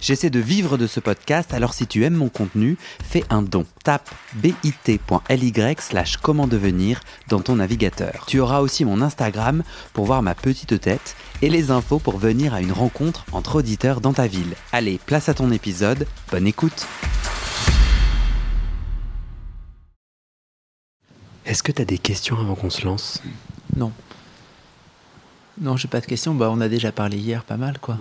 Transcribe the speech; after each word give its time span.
J'essaie 0.00 0.30
de 0.30 0.38
vivre 0.38 0.78
de 0.78 0.86
ce 0.86 1.00
podcast, 1.00 1.52
alors 1.52 1.74
si 1.74 1.86
tu 1.86 2.04
aimes 2.04 2.14
mon 2.14 2.28
contenu, 2.28 2.76
fais 3.02 3.24
un 3.30 3.42
don. 3.42 3.66
Tape 3.82 4.08
bit.ly 4.34 5.52
slash 5.80 6.16
comment 6.18 6.46
devenir 6.46 7.00
dans 7.28 7.40
ton 7.40 7.56
navigateur. 7.56 8.24
Tu 8.26 8.38
auras 8.38 8.60
aussi 8.60 8.84
mon 8.84 9.02
Instagram 9.02 9.64
pour 9.92 10.06
voir 10.06 10.22
ma 10.22 10.34
petite 10.34 10.80
tête 10.80 11.16
et 11.42 11.50
les 11.50 11.70
infos 11.70 11.98
pour 11.98 12.18
venir 12.18 12.54
à 12.54 12.60
une 12.60 12.72
rencontre 12.72 13.24
entre 13.32 13.56
auditeurs 13.56 14.00
dans 14.00 14.12
ta 14.12 14.26
ville. 14.26 14.54
Allez, 14.72 15.00
place 15.04 15.28
à 15.28 15.34
ton 15.34 15.50
épisode, 15.50 16.06
bonne 16.30 16.46
écoute 16.46 16.86
Est-ce 21.44 21.62
que 21.62 21.72
tu 21.72 21.82
as 21.82 21.86
des 21.86 21.98
questions 21.98 22.38
avant 22.38 22.54
qu'on 22.54 22.70
se 22.70 22.84
lance? 22.84 23.22
Non. 23.74 23.90
Non, 25.60 25.76
j'ai 25.76 25.88
pas 25.88 26.00
de 26.00 26.06
questions. 26.06 26.34
Bah, 26.34 26.50
on 26.52 26.60
a 26.60 26.68
déjà 26.68 26.92
parlé 26.92 27.16
hier 27.16 27.42
pas 27.42 27.56
mal, 27.56 27.78
quoi. 27.78 27.98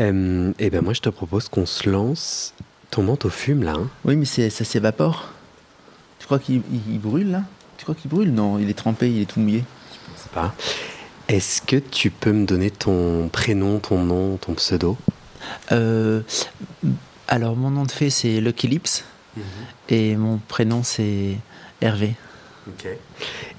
Euh, 0.00 0.52
eh 0.58 0.70
ben 0.70 0.82
moi, 0.82 0.92
je 0.92 1.00
te 1.00 1.08
propose 1.08 1.48
qu'on 1.48 1.66
se 1.66 1.88
lance. 1.88 2.54
Ton 2.90 3.02
manteau 3.02 3.28
fume 3.28 3.62
là. 3.62 3.72
Hein 3.74 3.88
Oui, 4.04 4.16
mais 4.16 4.24
ça 4.24 4.50
s'évapore. 4.50 5.28
Tu 6.18 6.26
crois 6.26 6.38
qu'il 6.38 6.62
il- 6.72 6.92
il 6.94 6.98
brûle 7.00 7.30
là? 7.30 7.42
Tu 7.76 7.84
crois 7.84 7.94
qu'il 7.94 8.10
brûle? 8.10 8.32
Non, 8.32 8.58
il 8.58 8.68
est 8.70 8.74
trempé, 8.74 9.10
il 9.10 9.22
est 9.22 9.26
tout 9.26 9.40
mouillé. 9.40 9.64
Je 10.16 10.22
sais 10.22 10.28
pas. 10.32 10.54
Est-ce 11.28 11.62
que 11.62 11.76
tu 11.76 12.10
peux 12.10 12.32
me 12.32 12.44
donner 12.46 12.70
ton 12.70 13.28
prénom, 13.28 13.78
ton 13.78 13.98
nom, 14.02 14.36
ton 14.36 14.54
pseudo? 14.54 14.96
Euh, 15.72 16.20
alors, 17.28 17.56
mon 17.56 17.70
nom 17.70 17.84
de 17.84 17.90
fée 17.90 18.10
c'est 18.10 18.40
Lucky 18.40 18.68
Lips 18.68 19.04
et 19.88 20.16
mon 20.16 20.38
prénom 20.38 20.82
c'est 20.82 21.36
Hervé. 21.80 22.14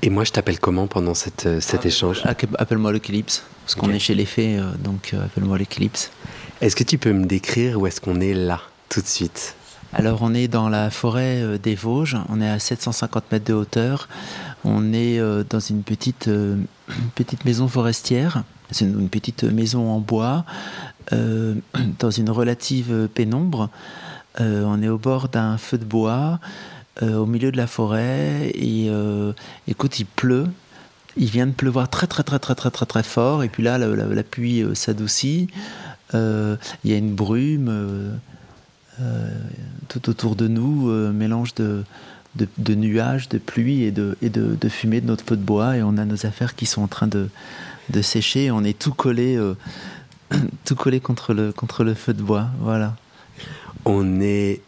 Et 0.01 0.09
moi, 0.09 0.23
je 0.23 0.31
t'appelle 0.31 0.59
comment 0.59 0.87
pendant 0.87 1.13
cette, 1.13 1.45
euh, 1.45 1.59
cet 1.61 1.85
échange? 1.85 2.23
Appe- 2.25 2.55
Appelle-moi 2.57 2.91
Lucky 2.91 3.11
Lips 3.11 3.43
parce 3.65 3.73
qu'on 3.73 3.89
est 3.89 3.97
chez 3.97 4.13
les 4.13 4.25
fées, 4.25 4.59
euh, 4.59 4.71
donc 4.77 5.15
euh, 5.15 5.25
appelle-moi 5.25 5.57
Lucky 5.57 5.79
Lips. 5.79 6.11
Est-ce 6.61 6.75
que 6.75 6.83
tu 6.83 6.99
peux 6.99 7.13
me 7.13 7.25
décrire 7.25 7.79
où 7.79 7.87
est-ce 7.87 7.99
qu'on 7.99 8.21
est 8.21 8.35
là, 8.35 8.61
tout 8.89 9.01
de 9.01 9.07
suite? 9.07 9.55
Alors, 9.91 10.19
on 10.21 10.35
est 10.35 10.47
dans 10.47 10.69
la 10.69 10.91
forêt 10.91 11.41
euh, 11.41 11.57
des 11.57 11.73
Vosges, 11.73 12.15
on 12.29 12.41
est 12.41 12.49
à 12.49 12.59
750 12.59 13.31
mètres 13.31 13.45
de 13.45 13.53
hauteur. 13.53 14.07
On 14.63 14.93
est 14.93 15.19
dans 15.49 15.59
une 15.59 15.81
petite, 15.81 16.27
une 16.27 16.67
petite 17.15 17.43
maison 17.45 17.67
forestière. 17.67 18.43
C'est 18.69 18.85
une, 18.85 19.09
petite 19.09 19.43
maison 19.43 19.89
en 19.89 19.99
bois, 19.99 20.45
euh, 21.13 21.55
dans 21.99 22.11
une 22.11 22.29
relative 22.29 23.09
pénombre. 23.13 23.69
Euh, 24.41 24.63
on 24.65 24.81
est 24.83 24.89
au 24.89 24.97
bord 24.99 25.29
d'un 25.29 25.57
feu 25.57 25.77
de 25.79 25.85
bois, 25.85 26.39
euh, 27.01 27.17
au 27.17 27.25
milieu 27.25 27.51
de 27.51 27.57
la 27.57 27.67
forêt. 27.67 28.51
Et 28.53 28.91
écoute, 29.67 29.99
il 29.99 30.05
pleut. 30.05 30.45
Il 31.17 31.29
vient 31.29 31.47
de 31.47 31.53
pleuvoir 31.53 31.89
très 31.89 32.07
très 32.07 32.23
très 32.23 32.39
très 32.39 32.55
très 32.55 32.71
très 32.71 32.85
très 32.85 33.03
fort. 33.03 33.43
Et 33.43 33.49
puis 33.49 33.63
là, 33.63 33.77
la, 33.77 34.23
pluie 34.23 34.61
euh, 34.61 34.75
s'adoucit. 34.75 35.47
Euh, 36.13 36.57
Il 36.83 36.91
y 36.91 36.93
a 36.93 36.97
une 36.97 37.13
brume. 37.13 37.69
euh, 37.69 39.29
tout 39.87 40.09
autour 40.09 40.35
de 40.35 40.47
nous, 40.47 40.87
mélange 41.13 41.53
de, 41.53 41.83
nuages, 42.69 43.29
de 43.29 43.37
pluie 43.37 43.83
et, 43.83 43.91
de, 43.91 44.15
fumée 44.69 45.01
de 45.01 45.07
notre 45.07 45.23
feu 45.23 45.37
de 45.37 45.41
bois. 45.41 45.77
Et 45.77 45.83
on 45.83 45.97
a 45.97 46.05
nos 46.05 46.25
affaires 46.25 46.55
qui 46.55 46.65
sont 46.65 46.81
en 46.81 46.87
train 46.87 47.07
de, 47.07 47.29
de 47.89 48.01
sécher. 48.01 48.51
On 48.51 48.63
est 48.63 48.77
tout 48.77 48.93
collé, 48.93 49.37
tout 50.65 50.75
collé 50.75 50.99
contre, 50.99 51.33
le, 51.33 51.93
feu 51.93 52.13
de 52.13 52.21
bois. 52.21 52.47
Voilà. 52.59 52.95
On 53.85 54.19
est 54.21 54.61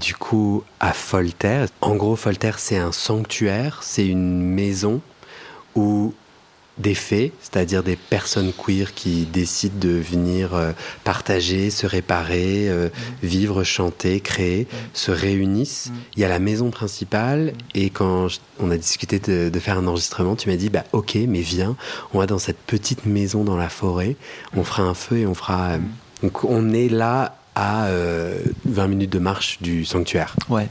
du 0.00 0.14
coup 0.14 0.64
à 0.80 0.92
Folter. 0.92 1.66
En 1.80 1.94
gros, 1.94 2.16
Folter, 2.16 2.52
c'est 2.58 2.78
un 2.78 2.92
sanctuaire, 2.92 3.80
c'est 3.82 4.06
une 4.06 4.40
maison 4.40 5.02
où 5.76 6.12
des 6.78 6.94
fées, 6.94 7.32
c'est-à-dire 7.40 7.82
des 7.82 7.96
personnes 7.96 8.52
queer 8.52 8.92
qui 8.92 9.24
décident 9.24 9.78
de 9.80 9.88
venir 9.88 10.54
euh, 10.54 10.72
partager, 11.04 11.70
se 11.70 11.86
réparer, 11.86 12.68
euh, 12.68 12.90
vivre, 13.22 13.64
chanter, 13.64 14.20
créer, 14.20 14.66
se 14.92 15.10
réunissent. 15.10 15.90
Il 16.16 16.20
y 16.20 16.24
a 16.26 16.28
la 16.28 16.38
maison 16.38 16.68
principale 16.70 17.54
et 17.74 17.88
quand 17.88 18.28
je- 18.28 18.40
on 18.60 18.70
a 18.70 18.76
discuté 18.76 19.18
de, 19.20 19.48
de 19.48 19.58
faire 19.58 19.78
un 19.78 19.86
enregistrement, 19.86 20.36
tu 20.36 20.50
m'as 20.50 20.56
dit 20.56 20.68
bah 20.68 20.84
ok, 20.92 21.14
mais 21.26 21.40
viens, 21.40 21.76
on 22.12 22.18
va 22.18 22.26
dans 22.26 22.38
cette 22.38 22.58
petite 22.58 23.06
maison 23.06 23.42
dans 23.42 23.56
la 23.56 23.70
forêt, 23.70 24.14
on 24.54 24.62
fera 24.62 24.82
un 24.82 24.92
feu 24.94 25.16
et 25.20 25.26
on 25.26 25.34
fera. 25.34 25.70
euh, 25.70 25.78
donc 26.22 26.44
on 26.44 26.74
est 26.74 26.90
là 26.90 27.38
à 27.54 27.86
euh, 27.86 28.38
20 28.66 28.88
minutes 28.88 29.12
de 29.12 29.18
marche 29.18 29.62
du 29.62 29.86
sanctuaire. 29.86 30.36
Ouais. 30.50 30.68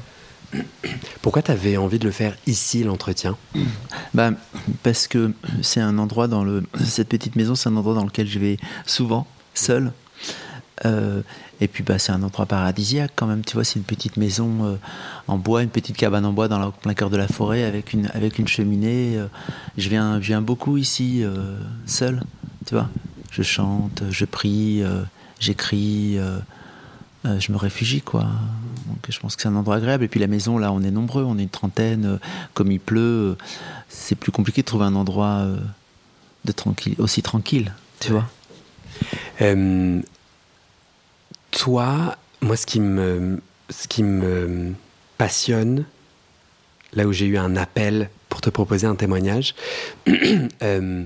Pourquoi 1.21 1.41
tu 1.41 1.51
avais 1.51 1.77
envie 1.77 1.99
de 1.99 2.05
le 2.05 2.11
faire 2.11 2.35
ici 2.47 2.83
l'entretien? 2.83 3.37
Bah, 4.13 4.31
parce 4.83 5.07
que 5.07 5.33
c'est 5.61 5.81
un 5.81 5.97
endroit 5.97 6.27
dans 6.27 6.43
le. 6.43 6.63
Cette 6.83 7.09
petite 7.09 7.35
maison, 7.35 7.55
c'est 7.55 7.69
un 7.69 7.75
endroit 7.75 7.95
dans 7.95 8.05
lequel 8.05 8.27
je 8.27 8.39
vais 8.39 8.57
souvent, 8.85 9.27
seul. 9.53 9.91
Euh, 10.85 11.21
et 11.61 11.67
puis, 11.67 11.83
bah, 11.83 11.99
c'est 11.99 12.11
un 12.11 12.21
endroit 12.21 12.45
paradisiaque 12.45 13.11
quand 13.15 13.27
même. 13.27 13.43
Tu 13.43 13.53
vois, 13.53 13.63
c'est 13.63 13.79
une 13.79 13.85
petite 13.85 14.17
maison 14.17 14.65
euh, 14.65 14.75
en 15.27 15.37
bois, 15.37 15.63
une 15.63 15.69
petite 15.69 15.95
cabane 15.95 16.25
en 16.25 16.33
bois 16.33 16.47
dans 16.47 16.59
le 16.59 16.71
plein 16.71 16.93
cœur 16.93 17.09
de 17.09 17.17
la 17.17 17.27
forêt 17.27 17.63
avec 17.63 17.93
une, 17.93 18.07
avec 18.13 18.39
une 18.39 18.47
cheminée. 18.47 19.17
euh. 19.17 19.27
je, 19.77 19.89
viens, 19.89 20.19
je 20.21 20.27
viens 20.27 20.41
beaucoup 20.41 20.77
ici, 20.77 21.23
seul. 21.85 22.21
Tu 22.65 22.73
vois, 22.73 22.89
je 23.31 23.41
chante, 23.41 24.03
je 24.09 24.25
prie, 24.25 24.83
j'écris. 25.39 26.17
je 27.23 27.51
me 27.51 27.57
réfugie 27.57 28.01
quoi. 28.01 28.27
Donc 28.87 28.97
je 29.09 29.19
pense 29.19 29.35
que 29.35 29.41
c'est 29.41 29.47
un 29.47 29.55
endroit 29.55 29.75
agréable. 29.77 30.03
Et 30.03 30.07
puis 30.07 30.19
la 30.19 30.27
maison 30.27 30.57
là, 30.57 30.71
on 30.71 30.81
est 30.81 30.91
nombreux, 30.91 31.23
on 31.23 31.37
est 31.37 31.43
une 31.43 31.49
trentaine. 31.49 32.05
euh, 32.05 32.17
comme 32.53 32.71
il 32.71 32.79
pleut, 32.79 33.01
euh, 33.01 33.37
c'est 33.89 34.15
plus 34.15 34.31
compliqué 34.31 34.61
de 34.61 34.65
trouver 34.65 34.85
un 34.85 34.95
endroit 34.95 35.39
euh, 35.45 35.57
de 36.45 36.51
tranquille, 36.51 36.95
aussi 36.99 37.21
tranquille, 37.21 37.73
tu 37.99 38.11
vois. 38.11 38.25
Euh, 39.41 40.01
Toi, 41.51 42.15
moi, 42.41 42.55
ce 42.57 42.65
qui 42.65 42.79
me, 42.79 43.41
ce 43.69 43.87
qui 43.87 44.03
me 44.03 44.73
passionne, 45.17 45.85
là 46.93 47.05
où 47.07 47.13
j'ai 47.13 47.25
eu 47.25 47.37
un 47.37 47.55
appel 47.55 48.09
pour 48.29 48.41
te 48.41 48.49
proposer 48.49 48.87
un 48.87 48.95
témoignage, 48.95 49.55
euh, 50.63 51.05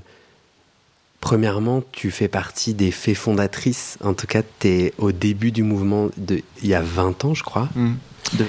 premièrement, 1.22 1.84
tu 1.92 2.12
fais 2.12 2.28
partie 2.28 2.74
des 2.74 2.92
fées 2.92 3.16
fondatrices. 3.16 3.98
En 4.04 4.14
tout 4.14 4.28
cas, 4.28 4.42
tu 4.60 4.68
es 4.68 4.94
au 4.98 5.12
début 5.12 5.52
du 5.52 5.64
mouvement 5.64 6.10
de, 6.18 6.42
il 6.62 6.70
y 6.70 6.74
a 6.74 6.82
20 6.82 7.26
ans, 7.26 7.34
je 7.34 7.44
crois. 7.44 7.70
De, 8.34 8.46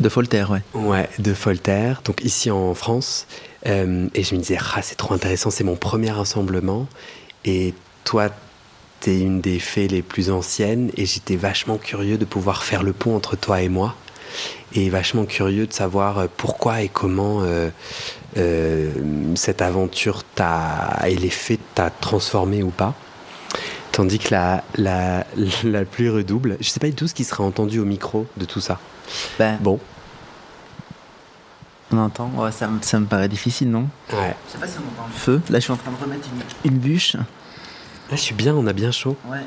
de 0.00 0.08
Voltaire, 0.08 0.50
ouais. 0.50 0.62
Ouais, 0.74 1.08
de 1.18 1.32
Voltaire, 1.32 2.02
donc 2.04 2.22
ici 2.24 2.50
en 2.50 2.74
France. 2.74 3.26
Euh, 3.66 4.08
et 4.14 4.22
je 4.22 4.34
me 4.34 4.40
disais, 4.40 4.58
ah, 4.74 4.82
c'est 4.82 4.96
trop 4.96 5.14
intéressant, 5.14 5.50
c'est 5.50 5.64
mon 5.64 5.76
premier 5.76 6.10
rassemblement. 6.10 6.86
Et 7.44 7.74
toi, 8.04 8.28
t'es 9.00 9.20
une 9.20 9.40
des 9.40 9.58
fées 9.58 9.88
les 9.88 10.02
plus 10.02 10.30
anciennes. 10.30 10.90
Et 10.96 11.06
j'étais 11.06 11.36
vachement 11.36 11.78
curieux 11.78 12.18
de 12.18 12.24
pouvoir 12.24 12.64
faire 12.64 12.82
le 12.82 12.92
pont 12.92 13.16
entre 13.16 13.36
toi 13.36 13.62
et 13.62 13.68
moi. 13.68 13.94
Et 14.74 14.90
vachement 14.90 15.24
curieux 15.24 15.66
de 15.66 15.72
savoir 15.72 16.18
euh, 16.18 16.26
pourquoi 16.36 16.82
et 16.82 16.88
comment 16.88 17.42
euh, 17.42 17.70
euh, 18.36 18.90
cette 19.34 19.62
aventure 19.62 20.22
t'a, 20.34 21.00
et 21.06 21.14
les 21.16 21.30
faits 21.30 21.60
t'a 21.74 21.90
transformé 21.90 22.62
ou 22.62 22.70
pas? 22.70 22.94
Tandis 23.92 24.18
que 24.18 24.32
la, 24.32 24.62
la, 24.76 25.24
la 25.64 25.84
pluie 25.84 26.08
redouble. 26.10 26.56
Je 26.60 26.68
sais 26.68 26.80
pas 26.80 26.88
du 26.88 26.94
tout 26.94 27.08
ce 27.08 27.14
qui 27.14 27.24
sera 27.24 27.44
entendu 27.44 27.78
au 27.78 27.84
micro 27.84 28.26
de 28.36 28.44
tout 28.44 28.60
ça. 28.60 28.78
Ben, 29.38 29.56
Bon, 29.60 29.78
on 31.92 31.98
entend. 31.98 32.30
Ouais, 32.36 32.52
ça, 32.52 32.66
me- 32.66 32.82
ça 32.82 32.98
me 32.98 33.06
paraît 33.06 33.28
difficile, 33.28 33.70
non? 33.70 33.88
Ouais. 34.12 34.34
Je 34.48 34.52
sais 34.52 34.58
pas 34.58 34.66
si 34.66 34.74
on 34.78 35.00
entend 35.00 35.08
le 35.08 35.14
feu. 35.18 35.40
Là, 35.50 35.58
je 35.58 35.64
suis 35.64 35.72
en 35.72 35.76
train 35.76 35.92
de 35.92 35.96
remettre 36.02 36.28
une, 36.64 36.72
une 36.72 36.78
bûche. 36.78 37.16
Là, 38.08 38.14
je 38.14 38.20
suis 38.22 38.34
bien, 38.36 38.54
on 38.54 38.68
a 38.68 38.72
bien 38.72 38.92
chaud. 38.92 39.16
Ouais. 39.28 39.38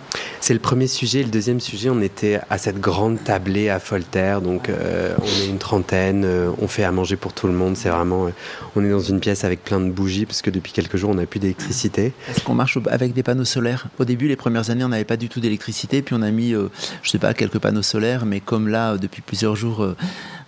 C'est 0.42 0.53
le 0.53 0.59
premier 0.59 0.88
sujet. 0.88 1.24
Le 1.24 1.30
deuxième 1.30 1.62
sujet, 1.62 1.89
on 1.89 2.01
était 2.01 2.42
à 2.50 2.57
cette 2.57 2.80
grande 2.81 3.24
tablée 3.24 3.69
à 3.69 3.80
Folter. 3.80 4.39
Donc, 4.44 4.68
euh, 4.68 5.16
on 5.22 5.25
est 5.25 5.48
une 5.48 5.60
trentaine. 5.60 6.24
euh, 6.25 6.51
on 6.60 6.68
fait 6.68 6.83
à 6.83 6.92
manger 6.92 7.16
pour 7.16 7.31
tout 7.31 7.48
le 7.48 7.54
monde. 7.54 7.78
C'est 7.78 7.88
vraiment. 7.88 8.28
euh, 8.28 8.31
on 8.75 8.83
est 8.83 8.89
dans 8.89 9.00
une 9.00 9.22
pièce 9.22 9.45
avec 9.45 9.63
plein 9.63 9.80
de 9.80 9.89
bougies 9.89 10.25
parce 10.25 10.42
que 10.42 10.50
depuis 10.50 10.74
quelques 10.74 10.98
jours, 10.98 11.12
on 11.12 11.16
n'a 11.16 11.25
plus 11.25 11.39
d'électricité. 11.39 12.12
Est-ce 12.30 12.44
qu'on 12.44 12.54
marche 12.54 12.78
avec 12.89 13.13
des 13.13 13.24
panneaux 13.24 13.45
solaires? 13.45 13.88
Au 13.98 14.04
début, 14.04 14.28
les 14.28 14.36
premières 14.36 14.69
années, 14.69 14.83
on 14.83 14.89
n'avait 14.89 15.06
pas 15.06 15.16
du 15.18 15.30
tout 15.30 15.39
d'électricité, 15.39 16.01
puis 16.01 16.13
on 16.18 16.22
a 16.22 16.30
mis, 16.31 16.51
je 16.51 17.10
sais 17.10 17.18
pas, 17.18 17.33
quelques 17.33 17.60
panneaux 17.60 17.81
solaires, 17.81 18.25
mais 18.25 18.42
comme 18.42 18.68
là, 18.68 18.98
depuis 18.98 19.22
plusieurs 19.22 19.56
jours, 19.56 19.88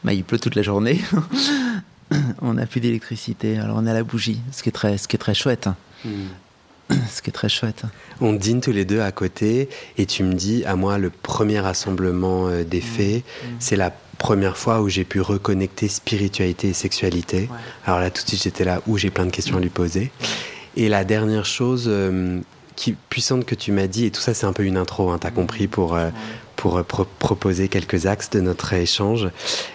bah, 0.04 0.12
il 0.14 0.26
pleut 0.26 0.40
toute 0.40 0.56
la 0.56 0.64
journée, 0.64 1.00
on 2.42 2.56
n'a 2.56 2.66
plus 2.66 2.82
d'électricité. 2.82 3.58
Alors 3.58 3.78
on 3.80 3.88
à 3.88 3.94
la 3.94 4.04
bougie, 4.04 4.42
ce 4.52 4.64
qui 4.64 4.70
est 4.70 4.74
très, 4.74 4.98
ce 4.98 5.08
qui 5.08 5.16
est 5.16 5.20
très 5.20 5.34
chouette. 5.34 5.68
hein. 5.68 5.76
Ce 7.10 7.22
qui 7.22 7.30
est 7.30 7.34
très 7.34 7.50
chouette. 7.50 7.84
On 8.20 8.34
dîne 8.34 8.62
tous 8.62 8.72
les 8.72 8.86
deux 8.86 9.02
à 9.02 9.12
côté 9.12 9.70
et 9.98 10.06
tu 10.06 10.24
me 10.24 10.34
dis, 10.34 10.64
à 10.66 10.76
moi, 10.76 10.98
le 10.98 11.10
premier 11.10 11.60
rassemblement 11.60 12.48
euh, 12.48 12.64
des 12.64 12.82
fées, 12.82 13.24
c'est 13.60 13.76
la 13.76 13.92
première 14.18 14.58
fois 14.58 14.82
où 14.82 14.90
j'ai 14.90 15.04
pu 15.04 15.20
reconnecter 15.20 15.88
spiritualité 15.88 16.70
et 16.70 16.74
sexualité. 16.74 17.50
Alors 17.86 18.00
là, 18.00 18.12
tout 18.12 18.24
de 18.24 18.28
suite, 18.28 18.44
j'étais 18.44 18.64
là 18.64 18.82
où 18.88 18.98
j'ai 18.98 19.10
plein 19.10 19.26
de 19.26 19.32
questions 19.32 19.58
à 19.58 19.60
lui 19.60 19.70
poser. 19.70 20.12
Et 20.78 20.90
la 20.90 21.04
dernière 21.04 21.46
chose 21.46 21.86
euh, 21.88 22.40
qui, 22.76 22.94
puissante 23.10 23.46
que 23.46 23.56
tu 23.56 23.72
m'as 23.72 23.88
dit, 23.88 24.06
et 24.06 24.12
tout 24.12 24.22
ça 24.22 24.34
c'est 24.34 24.46
un 24.46 24.54
peu 24.54 24.64
une 24.64 24.78
intro, 24.78 25.10
hein, 25.10 25.18
t'as 25.20 25.32
compris, 25.32 25.68
pour, 25.68 25.96
euh, 25.96 26.10
pour 26.62 26.78
euh, 26.78 26.84
proposer 26.84 27.70
quelques 27.70 28.06
axes 28.06 28.30
de 28.30 28.40
notre 28.40 28.74
échange. 28.74 29.30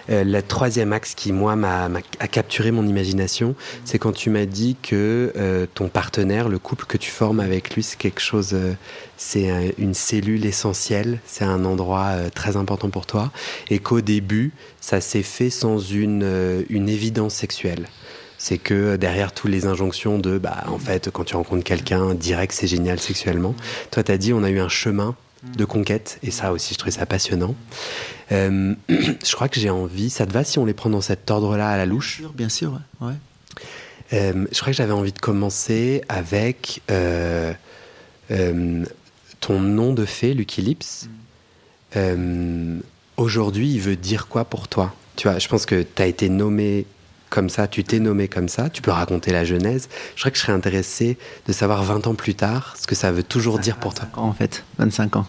Euh, 0.09 0.23
le 0.23 0.41
troisième 0.41 0.93
axe 0.93 1.15
qui, 1.15 1.33
moi, 1.33 1.57
m'a, 1.57 1.89
a 2.19 2.27
capturé 2.29 2.71
mon 2.71 2.87
imagination, 2.87 3.55
c'est 3.83 3.99
quand 3.99 4.13
tu 4.13 4.29
m'as 4.29 4.45
dit 4.45 4.77
que 4.81 5.67
ton 5.73 5.89
partenaire, 5.89 6.47
le 6.47 6.59
couple 6.59 6.85
que 6.85 6.97
tu 6.97 7.11
formes 7.11 7.41
avec 7.41 7.75
lui, 7.75 7.83
c'est 7.83 7.97
quelque 7.97 8.21
chose, 8.21 8.55
c'est 9.17 9.75
une 9.77 9.93
cellule 9.93 10.45
essentielle, 10.45 11.19
c'est 11.25 11.43
un 11.43 11.65
endroit 11.65 12.13
très 12.33 12.55
important 12.55 12.89
pour 12.89 13.05
toi, 13.05 13.31
et 13.69 13.79
qu'au 13.79 13.99
début, 13.99 14.53
ça 14.79 15.01
s'est 15.01 15.23
fait 15.23 15.49
sans 15.49 15.79
une, 15.79 16.65
une 16.69 16.87
évidence 16.87 17.33
sexuelle 17.33 17.87
c'est 18.37 18.59
que 18.59 18.95
derrière 18.97 19.33
toutes 19.33 19.49
les 19.49 19.65
injonctions 19.65 20.19
de, 20.19 20.37
bah, 20.37 20.63
en 20.67 20.77
fait, 20.77 21.09
quand 21.09 21.23
tu 21.23 21.35
rencontres 21.35 21.63
quelqu'un, 21.63 22.13
direct, 22.13 22.53
c'est 22.53 22.67
génial 22.67 22.99
sexuellement. 22.99 23.55
Toi, 23.91 24.03
tu 24.03 24.11
as 24.11 24.17
dit, 24.17 24.31
on 24.31 24.43
a 24.43 24.49
eu 24.49 24.59
un 24.59 24.69
chemin 24.69 25.15
de 25.43 25.65
conquête, 25.65 26.19
et 26.23 26.31
ça 26.31 26.51
aussi, 26.51 26.73
je 26.73 26.79
trouvais 26.79 26.91
ça 26.91 27.05
passionnant. 27.05 27.55
Euh, 28.31 28.75
je 28.89 29.33
crois 29.33 29.49
que 29.49 29.59
j'ai 29.59 29.69
envie, 29.69 30.09
ça 30.09 30.25
te 30.25 30.33
va 30.33 30.43
si 30.43 30.59
on 30.59 30.65
les 30.65 30.73
prend 30.73 30.89
dans 30.89 31.01
cet 31.01 31.29
ordre-là 31.29 31.69
à 31.69 31.77
la 31.77 31.85
louche? 31.85 32.23
Bien 32.33 32.49
sûr, 32.49 32.79
ouais. 33.01 33.13
Euh, 34.13 34.45
je 34.51 34.59
crois 34.59 34.71
que 34.71 34.77
j'avais 34.77 34.93
envie 34.93 35.11
de 35.11 35.19
commencer 35.19 36.01
avec 36.07 36.81
euh, 36.89 37.53
ton 39.39 39.59
nom 39.59 39.93
de 39.93 40.05
fée, 40.05 40.33
Lucky 40.33 40.61
Lips. 40.61 41.09
Aujourd'hui, 43.17 43.73
il 43.73 43.81
veut 43.81 43.95
dire 43.95 44.27
quoi 44.27 44.45
pour 44.45 44.67
toi? 44.67 44.93
Tu 45.15 45.27
vois, 45.27 45.39
je 45.39 45.47
pense 45.47 45.65
que 45.65 45.81
tu 45.81 46.01
as 46.01 46.05
été 46.05 46.29
nommé 46.29 46.85
comme 47.29 47.49
ça, 47.49 47.67
tu 47.67 47.83
t'es 47.83 47.99
nommé 47.99 48.27
comme 48.27 48.47
ça, 48.49 48.69
tu 48.69 48.81
peux 48.81 48.91
raconter 48.91 49.31
la 49.31 49.43
genèse. 49.43 49.89
Je 50.15 50.21
crois 50.21 50.31
que 50.31 50.37
je 50.37 50.41
serais 50.41 50.53
intéressé 50.53 51.17
de 51.47 51.53
savoir 51.53 51.83
20 51.83 52.07
ans 52.07 52.15
plus 52.15 52.35
tard 52.35 52.75
ce 52.79 52.87
que 52.87 52.95
ça 52.95 53.11
veut 53.11 53.23
toujours 53.23 53.59
dire 53.59 53.77
pour 53.77 53.93
toi. 53.93 54.07
en 54.15 54.33
fait, 54.33 54.63
25 54.79 55.17
ans. 55.17 55.27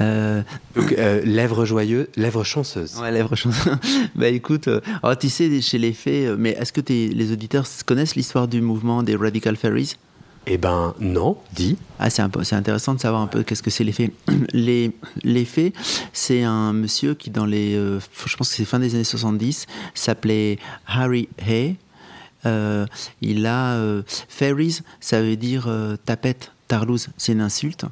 Euh, 0.00 0.42
Donc, 0.74 0.92
euh, 0.92 1.20
lèvres 1.24 1.64
joyeuses, 1.64 2.08
lèvres 2.16 2.44
chanceuses. 2.44 2.96
Ouais, 2.98 3.10
lèvres 3.12 3.36
chanceuses. 3.36 3.76
bah 4.14 4.28
écoute, 4.28 4.68
euh, 4.68 4.80
tu 5.20 5.28
sais, 5.28 5.60
chez 5.60 5.78
les 5.78 5.92
fées, 5.92 6.34
mais 6.38 6.50
est-ce 6.50 6.72
que 6.72 6.80
les 6.88 7.32
auditeurs 7.32 7.66
connaissent 7.86 8.16
l'histoire 8.16 8.48
du 8.48 8.60
mouvement 8.60 9.02
des 9.02 9.16
Radical 9.16 9.56
Fairies? 9.56 9.96
Eh 10.46 10.58
ben 10.58 10.94
non, 10.98 11.38
dis. 11.52 11.76
Ah, 11.98 12.10
c'est, 12.10 12.22
c'est 12.42 12.56
intéressant 12.56 12.94
de 12.94 13.00
savoir 13.00 13.22
un 13.22 13.28
peu 13.28 13.42
qu'est-ce 13.42 13.62
que 13.62 13.70
c'est 13.70 13.84
l'effet. 13.84 14.10
Les, 14.52 14.92
l'effet, 15.22 15.72
c'est 16.12 16.42
un 16.42 16.72
monsieur 16.72 17.14
qui, 17.14 17.30
dans 17.30 17.46
les. 17.46 17.74
Euh, 17.76 18.00
je 18.26 18.36
pense 18.36 18.50
que 18.50 18.56
c'est 18.56 18.64
fin 18.64 18.80
des 18.80 18.94
années 18.94 19.04
70, 19.04 19.66
s'appelait 19.94 20.58
Harry 20.86 21.28
Hay. 21.38 21.76
Euh, 22.44 22.86
il 23.20 23.46
a. 23.46 23.74
Euh, 23.74 24.02
fairies, 24.06 24.80
ça 25.00 25.22
veut 25.22 25.36
dire 25.36 25.70
tapette, 26.04 26.52
tarlouse, 26.66 27.08
c'est 27.16 27.32
une 27.32 27.40
insulte. 27.40 27.84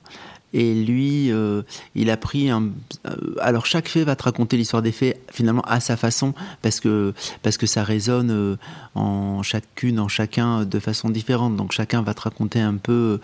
Et 0.52 0.74
lui, 0.74 1.30
euh, 1.30 1.62
il 1.94 2.10
a 2.10 2.16
pris 2.16 2.50
un. 2.50 2.70
Euh, 3.06 3.34
alors 3.40 3.66
chaque 3.66 3.88
fait 3.88 4.02
va 4.02 4.16
te 4.16 4.24
raconter 4.24 4.56
l'histoire 4.56 4.82
des 4.82 4.90
faits 4.90 5.20
finalement 5.30 5.62
à 5.62 5.78
sa 5.78 5.96
façon, 5.96 6.34
parce 6.60 6.80
que 6.80 7.14
parce 7.42 7.56
que 7.56 7.66
ça 7.66 7.84
résonne 7.84 8.30
euh, 8.32 8.56
en 8.96 9.44
chacune, 9.44 10.00
en 10.00 10.08
chacun 10.08 10.64
de 10.64 10.78
façon 10.80 11.08
différente. 11.08 11.56
Donc 11.56 11.70
chacun 11.70 12.02
va 12.02 12.14
te 12.14 12.22
raconter 12.22 12.60
un 12.60 12.74
peu 12.74 13.20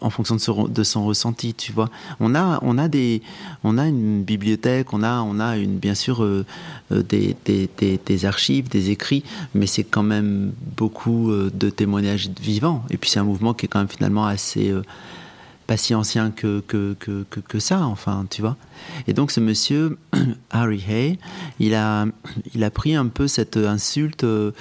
en 0.00 0.08
fonction 0.08 0.36
de 0.36 0.40
son, 0.40 0.64
de 0.66 0.82
son 0.82 1.04
ressenti, 1.04 1.52
tu 1.52 1.72
vois. 1.72 1.90
On 2.18 2.34
a 2.34 2.58
on 2.62 2.78
a 2.78 2.88
des 2.88 3.20
on 3.62 3.76
a 3.76 3.86
une 3.86 4.22
bibliothèque, 4.22 4.94
on 4.94 5.02
a 5.02 5.20
on 5.20 5.40
a 5.40 5.58
une 5.58 5.76
bien 5.76 5.94
sûr 5.94 6.26
des, 6.90 7.36
des, 7.44 7.68
des, 7.76 8.00
des, 8.04 8.24
archives, 8.24 8.68
des 8.68 8.90
écrits, 8.90 9.22
mais 9.54 9.66
c'est 9.66 9.84
quand 9.84 10.02
même 10.02 10.52
beaucoup 10.76 11.30
de 11.30 11.68
témoignages 11.68 12.30
vivants. 12.40 12.84
Et 12.88 12.96
puis 12.96 13.10
c'est 13.10 13.20
un 13.20 13.24
mouvement 13.24 13.52
qui 13.52 13.66
est 13.66 13.68
quand 13.68 13.80
même 13.80 13.88
finalement 13.88 14.24
assez 14.24 14.72
pas 15.66 15.76
si 15.76 15.94
ancien 15.94 16.30
que, 16.30 16.60
que, 16.60 16.94
que, 16.98 17.24
que, 17.24 17.58
ça, 17.58 17.80
enfin, 17.86 18.26
tu 18.28 18.42
vois. 18.42 18.56
Et 19.06 19.12
donc 19.12 19.30
ce 19.30 19.40
monsieur, 19.40 19.98
Harry 20.50 20.82
Hay, 20.88 21.18
il 21.58 21.74
a, 21.74 22.06
il 22.54 22.64
a 22.64 22.70
pris 22.70 22.94
un 22.94 23.06
peu 23.06 23.28
cette 23.28 23.56
insulte, 23.56 24.24
euh, 24.24 24.52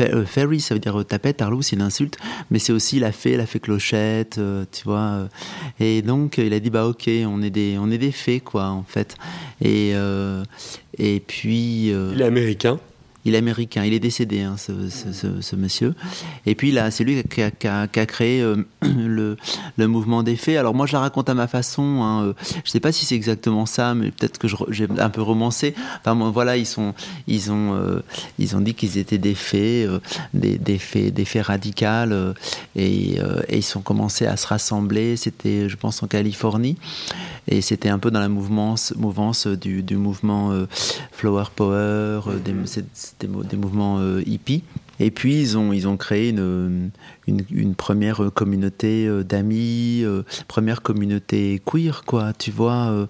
euh, 0.00 0.24
fairy, 0.24 0.60
ça 0.60 0.74
veut 0.74 0.80
dire 0.80 1.00
euh, 1.00 1.04
tapette, 1.04 1.42
Arlou, 1.42 1.62
c'est 1.62 1.76
une 1.76 1.82
insulte, 1.82 2.18
mais 2.50 2.58
c'est 2.58 2.72
aussi 2.72 2.98
la 2.98 3.12
fée, 3.12 3.36
la 3.36 3.46
fée 3.46 3.60
clochette, 3.60 4.40
tu 4.72 4.84
vois. 4.84 5.28
Et 5.78 6.02
donc 6.02 6.38
il 6.38 6.52
a 6.52 6.60
dit, 6.60 6.70
bah 6.70 6.86
ok, 6.86 7.08
on 7.26 7.42
est 7.42 7.50
des, 7.50 7.76
on 7.78 7.90
est 7.90 7.98
des 7.98 8.12
fées, 8.12 8.40
quoi, 8.40 8.66
en 8.66 8.82
fait. 8.82 9.16
Et, 9.60 9.92
et 10.98 11.20
puis... 11.20 11.88
il 11.88 12.20
est 12.20 12.24
américain 12.24 12.78
il 13.24 13.34
est 13.34 13.38
américain, 13.38 13.84
il 13.84 13.92
est 13.92 14.00
décédé, 14.00 14.42
hein, 14.42 14.56
ce, 14.58 15.56
monsieur. 15.56 15.94
Et 16.44 16.54
puis 16.54 16.72
là, 16.72 16.90
c'est 16.90 17.04
lui 17.04 17.22
qui 17.22 17.68
a, 17.68 17.86
créé 17.86 18.42
euh, 18.42 18.56
le, 18.82 19.36
le, 19.76 19.86
mouvement 19.86 20.22
des 20.22 20.36
faits. 20.36 20.56
Alors 20.56 20.74
moi, 20.74 20.86
je 20.86 20.92
la 20.92 21.00
raconte 21.00 21.28
à 21.28 21.34
ma 21.34 21.46
façon. 21.46 22.02
Hein. 22.02 22.24
Euh, 22.24 22.32
je 22.50 22.56
ne 22.56 22.70
sais 22.70 22.80
pas 22.80 22.90
si 22.90 23.04
c'est 23.04 23.14
exactement 23.14 23.66
ça, 23.66 23.94
mais 23.94 24.10
peut-être 24.10 24.38
que 24.38 24.48
j'ai 24.70 24.88
un 24.98 25.10
peu 25.10 25.22
romancé. 25.22 25.74
Enfin, 26.00 26.14
voilà, 26.30 26.56
ils, 26.56 26.66
sont, 26.66 26.94
ils, 27.28 27.52
ont, 27.52 27.74
euh, 27.74 28.02
ils 28.38 28.56
ont 28.56 28.60
dit 28.60 28.74
qu'ils 28.74 28.98
étaient 28.98 29.18
des 29.18 29.34
faits, 29.34 29.88
des, 30.34 30.58
des, 30.58 30.78
faits, 30.78 31.14
des 31.14 31.24
faits 31.24 31.46
radicales, 31.46 32.34
et, 32.74 33.18
et, 33.48 33.58
ils 33.58 33.78
ont 33.78 33.82
commencé 33.82 34.26
à 34.26 34.36
se 34.36 34.46
rassembler. 34.48 35.16
C'était, 35.16 35.68
je 35.68 35.76
pense, 35.76 36.02
en 36.02 36.08
Californie. 36.08 36.76
Et 37.48 37.60
c'était 37.60 37.88
un 37.88 37.98
peu 37.98 38.10
dans 38.10 38.20
la 38.20 38.28
mouvance, 38.28 38.94
mouvance 38.96 39.46
du, 39.46 39.82
du 39.82 39.96
mouvement 39.96 40.52
Flower 41.12 41.44
Power, 41.54 42.20
des, 42.44 42.54
des, 43.26 43.56
mouvements 43.56 43.98
euh, 43.98 44.22
hippies. 44.26 44.62
Et 45.00 45.10
puis 45.10 45.40
ils 45.40 45.58
ont, 45.58 45.72
ils 45.72 45.88
ont 45.88 45.96
créé 45.96 46.28
une, 46.28 46.90
une, 47.26 47.74
première 47.74 48.30
communauté 48.32 49.06
euh, 49.08 49.24
d'amis, 49.24 50.02
euh, 50.04 50.22
première 50.46 50.82
communauté 50.82 51.60
queer, 51.64 52.04
quoi, 52.04 52.32
tu 52.32 52.50
vois. 52.50 53.08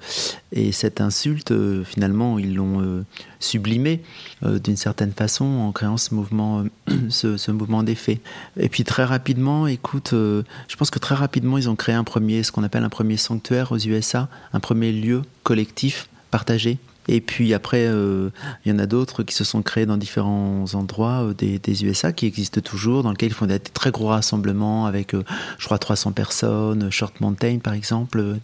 et 0.52 0.72
cette 0.72 1.00
insulte, 1.00 1.52
finalement, 1.84 2.38
ils 2.38 2.54
l'ont 2.54 3.04
sublimée 3.40 4.02
d'une 4.42 4.76
certaine 4.76 5.12
façon 5.12 5.44
en 5.44 5.72
créant 5.72 5.96
ce 5.96 6.14
mouvement, 6.14 6.64
ce, 7.08 7.36
ce 7.36 7.50
mouvement 7.50 7.82
d'effet. 7.82 8.20
Et 8.56 8.68
puis 8.68 8.84
très 8.84 9.04
rapidement, 9.04 9.66
écoute, 9.66 10.10
je 10.12 10.76
pense 10.78 10.90
que 10.90 10.98
très 10.98 11.14
rapidement, 11.14 11.58
ils 11.58 11.68
ont 11.68 11.76
créé 11.76 11.94
un 11.94 12.04
premier, 12.04 12.42
ce 12.42 12.52
qu'on 12.52 12.62
appelle 12.62 12.84
un 12.84 12.90
premier 12.90 13.16
sanctuaire 13.16 13.72
aux 13.72 13.78
USA, 13.78 14.28
un 14.52 14.60
premier 14.60 14.92
lieu 14.92 15.22
collectif 15.42 16.08
partagé 16.30 16.78
et 17.08 17.20
puis 17.20 17.52
après, 17.52 17.86
euh, 17.86 18.30
il 18.64 18.72
y 18.72 18.74
en 18.74 18.78
a 18.78 18.86
d'autres 18.86 19.22
qui 19.22 19.34
se 19.34 19.44
sont 19.44 19.62
créés 19.62 19.86
dans 19.86 19.96
différents 19.96 20.64
endroits 20.74 21.24
euh, 21.24 21.34
des, 21.34 21.84
USA 21.84 22.12
qui 22.12 22.26
existent 22.26 22.60
toujours, 22.60 23.02
dans 23.02 23.10
lesquels 23.10 23.30
ils 23.30 23.34
font 23.34 23.46
des 23.46 23.58
très 23.58 23.90
gros 23.90 24.08
rassemblements 24.08 24.86
avec, 24.86 25.14
euh, 25.14 25.24
je 25.58 25.64
crois, 25.64 25.78
300 25.78 26.12
personnes, 26.12 26.90
Short 26.90 27.20
Mountain 27.20 27.58
par 27.58 27.74
exemple. 27.74 28.38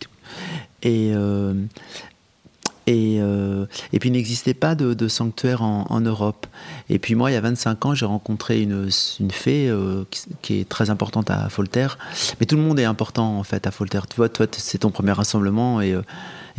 Et, 0.82 1.12
et, 2.86 3.16
et 3.16 3.98
puis 3.98 4.08
il 4.08 4.12
n'existait 4.12 4.54
pas 4.54 4.74
de, 4.74 5.08
sanctuaire 5.08 5.62
en, 5.62 6.00
Europe. 6.00 6.46
Et 6.88 6.98
puis 6.98 7.14
moi, 7.14 7.30
il 7.30 7.34
y 7.34 7.36
a 7.36 7.40
25 7.40 7.86
ans, 7.86 7.94
j'ai 7.94 8.06
rencontré 8.06 8.62
une, 8.62 8.88
une 9.20 9.30
fée 9.30 9.72
qui, 10.42 10.60
est 10.60 10.68
très 10.68 10.90
importante 10.90 11.30
à 11.30 11.48
Folter. 11.48 11.88
Mais 12.40 12.46
tout 12.46 12.56
le 12.56 12.62
monde 12.62 12.78
est 12.78 12.84
important 12.84 13.38
en 13.38 13.42
fait 13.42 13.66
à 13.66 13.70
Folter. 13.70 14.00
Tu 14.08 14.16
vois, 14.16 14.28
toi, 14.28 14.46
c'est 14.52 14.78
ton 14.78 14.90
premier 14.90 15.12
rassemblement 15.12 15.80
et 15.80 15.96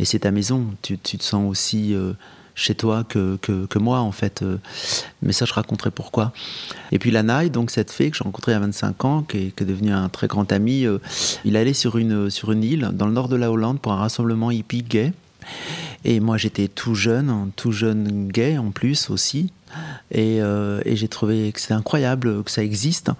et 0.00 0.06
c'est 0.06 0.20
ta 0.20 0.30
maison. 0.30 0.64
Tu, 0.82 0.98
te 0.98 1.22
sens 1.22 1.48
aussi 1.48 1.94
euh, 1.94 2.14
chez 2.54 2.74
toi 2.74 3.04
que, 3.04 3.36
que, 3.36 3.78
moi, 3.78 4.00
en 4.00 4.12
fait. 4.12 4.42
Euh. 4.42 4.56
mais 5.22 5.32
ça, 5.32 5.44
je 5.44 5.52
raconterai 5.52 5.90
pourquoi. 5.90 6.32
Et 6.90 6.98
puis 6.98 7.10
Lanaï, 7.10 7.50
donc 7.50 7.70
cette 7.70 7.90
fée 7.90 8.10
que 8.10 8.16
j'ai 8.16 8.24
rencontrée 8.24 8.54
à 8.54 8.58
25 8.58 9.04
ans, 9.04 9.22
qui 9.22 9.36
est, 9.36 9.56
qui 9.56 9.62
est 9.62 9.66
devenue 9.66 9.92
un 9.92 10.08
très 10.08 10.26
grand 10.26 10.50
ami, 10.50 10.86
euh, 10.86 10.98
il 11.44 11.56
allait 11.56 11.74
sur 11.74 11.98
une, 11.98 12.30
sur 12.30 12.50
une 12.50 12.64
île 12.64 12.90
dans 12.94 13.06
le 13.06 13.12
nord 13.12 13.28
de 13.28 13.36
la 13.36 13.52
Hollande 13.52 13.78
pour 13.78 13.92
un 13.92 13.98
rassemblement 13.98 14.50
hippie 14.50 14.82
gay. 14.82 15.12
Et 16.04 16.20
moi, 16.20 16.36
j'étais 16.36 16.68
tout 16.68 16.94
jeune, 16.94 17.50
tout 17.56 17.72
jeune 17.72 18.28
gay 18.28 18.58
en 18.58 18.70
plus 18.70 19.10
aussi. 19.10 19.52
Et, 20.10 20.42
euh, 20.42 20.80
j'ai 20.86 21.08
trouvé 21.08 21.52
que 21.52 21.60
c'était 21.60 21.74
incroyable 21.74 22.42
que 22.42 22.50
ça 22.50 22.62
existe. 22.62 23.10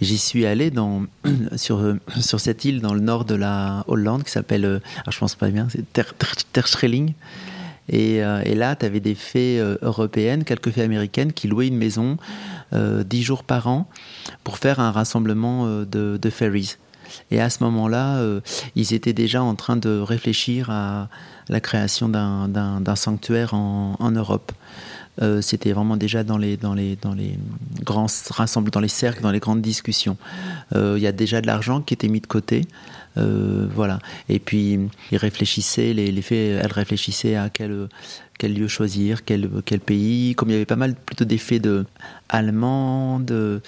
J'y 0.00 0.18
suis 0.18 0.46
allé 0.46 0.70
dans, 0.70 1.02
sur, 1.56 1.80
cette 2.20 2.64
île 2.64 2.80
dans 2.80 2.94
le 2.94 3.00
nord 3.00 3.24
de 3.24 3.34
la 3.34 3.84
Hollande 3.88 4.24
qui 4.24 4.30
s'appelle, 4.30 4.64
euh, 4.64 4.78
ah, 5.06 5.10
je 5.10 5.18
pense 5.18 5.34
pas 5.34 5.48
bien, 5.48 5.68
c'est 5.70 5.92
Ter. 5.92 6.14
Et, 7.90 8.22
euh, 8.22 8.54
là, 8.54 8.76
tu 8.76 8.86
avais 8.86 9.00
des 9.00 9.14
fées 9.14 9.62
européennes, 9.82 10.44
quelques 10.44 10.70
fées 10.70 10.82
américaines 10.82 11.32
qui 11.32 11.48
louaient 11.48 11.68
une 11.68 11.78
maison 11.78 12.16
dix 12.72 13.22
jours 13.22 13.44
par 13.44 13.66
an 13.66 13.88
pour 14.44 14.58
faire 14.58 14.78
un 14.78 14.90
rassemblement 14.90 15.66
de, 15.66 16.18
de 16.20 16.30
ferries. 16.30 16.76
Et 17.30 17.40
à 17.40 17.50
ce 17.50 17.62
moment-là, 17.64 18.22
ils 18.76 18.94
étaient 18.94 19.12
déjà 19.12 19.42
en 19.42 19.54
train 19.54 19.76
de 19.76 19.98
réfléchir 20.00 20.70
à 20.70 21.08
la 21.48 21.60
création 21.60 22.08
d'un 22.08 22.96
sanctuaire 22.96 23.54
en, 23.54 24.10
Europe. 24.10 24.52
Euh, 25.20 25.40
c'était 25.40 25.72
vraiment 25.72 25.96
déjà 25.96 26.22
dans 26.22 26.38
les, 26.38 26.58
grands 27.84 28.06
rassemblements, 28.30 28.70
dans 28.72 28.80
les 28.80 28.88
cercles, 28.88 29.22
dans 29.22 29.30
les 29.30 29.40
grandes 29.40 29.62
discussions. 29.62 30.16
Euh, 30.74 30.94
il 30.96 31.02
y 31.02 31.06
a 31.06 31.12
déjà 31.12 31.40
de 31.40 31.46
l'argent 31.46 31.80
qui 31.80 31.94
était 31.94 32.08
mis 32.08 32.20
de 32.20 32.26
côté. 32.26 32.66
Euh, 33.16 33.66
voilà. 33.74 33.98
Et 34.28 34.38
puis, 34.38 34.78
ils 35.10 35.18
réfléchissaient, 35.18 35.92
les, 35.92 36.12
les 36.12 36.22
faits, 36.22 36.60
elles 36.62 36.72
réfléchissaient 36.72 37.34
à 37.34 37.50
quel, 37.50 37.88
lieu 38.42 38.68
choisir, 38.68 39.24
quel, 39.24 39.48
pays. 39.84 40.34
Comme 40.36 40.50
il 40.50 40.52
y 40.52 40.56
avait 40.56 40.66
pas 40.66 40.76
mal 40.76 40.94
plutôt 40.94 41.24
d'effets 41.24 41.58
de 41.58 41.84
allemandes, 42.28 43.60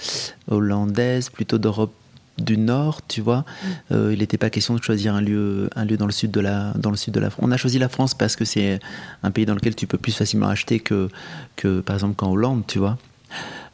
hollandaises, 0.49 1.31
plutôt 1.31 1.59
d'Europe 1.59 1.95
du 2.43 2.59
nord, 2.59 3.01
tu 3.07 3.21
vois. 3.21 3.45
il 3.91 4.19
n'était 4.19 4.39
pas 4.39 4.51
question 4.51 4.75
de 4.75 4.83
choisir 4.83 5.15
un 5.15 5.21
lieu, 5.21 5.71
un 5.77 5.85
lieu 5.85 5.97
dans 5.97 6.07
le 6.07 6.13
sud 6.13 6.31
de 6.31 6.41
la, 6.41 6.73
dans 6.77 6.91
le 6.91 6.97
sud 6.97 7.15
de 7.15 7.21
la 7.21 7.31
France. 7.31 7.45
On 7.47 7.53
a 7.53 7.57
choisi 7.57 7.79
la 7.79 7.89
France 7.89 8.15
parce 8.15 8.37
que 8.37 8.45
c'est 8.45 8.81
un 9.23 9.31
pays 9.31 9.47
dans 9.47 9.55
lequel 9.55 9.75
tu 9.75 9.87
peux 9.87 9.99
plus 9.99 10.13
facilement 10.13 10.49
acheter 10.49 10.81
que, 10.81 11.09
que 11.57 11.81
par 11.81 11.97
exemple 11.97 12.15
qu'en 12.17 12.31
Hollande, 12.31 12.65
tu 12.67 12.79
vois. 12.79 12.99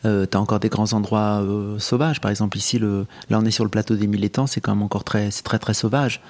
Euh, 0.05 0.27
tu 0.31 0.37
as 0.37 0.41
encore 0.41 0.61
des 0.61 0.69
grands 0.69 0.93
endroits 0.93 1.43
sauvages. 1.79 2.21
Par 2.21 2.31
exemple, 2.31 2.57
ici, 2.57 2.79
le, 2.79 3.07
là, 3.31 3.39
on 3.39 3.45
est 3.45 3.51
sur 3.51 3.65
le 3.65 3.71
plateau 3.71 3.97
des 3.97 4.07
Mille 4.07 4.25
Étangs, 4.25 4.47
c'est 4.47 4.61
quand 4.61 4.75
même 4.75 4.83
encore 4.83 5.05
très, 5.05 5.31
très, 5.31 5.59
très 5.59 5.75
sauvage. 5.75 6.21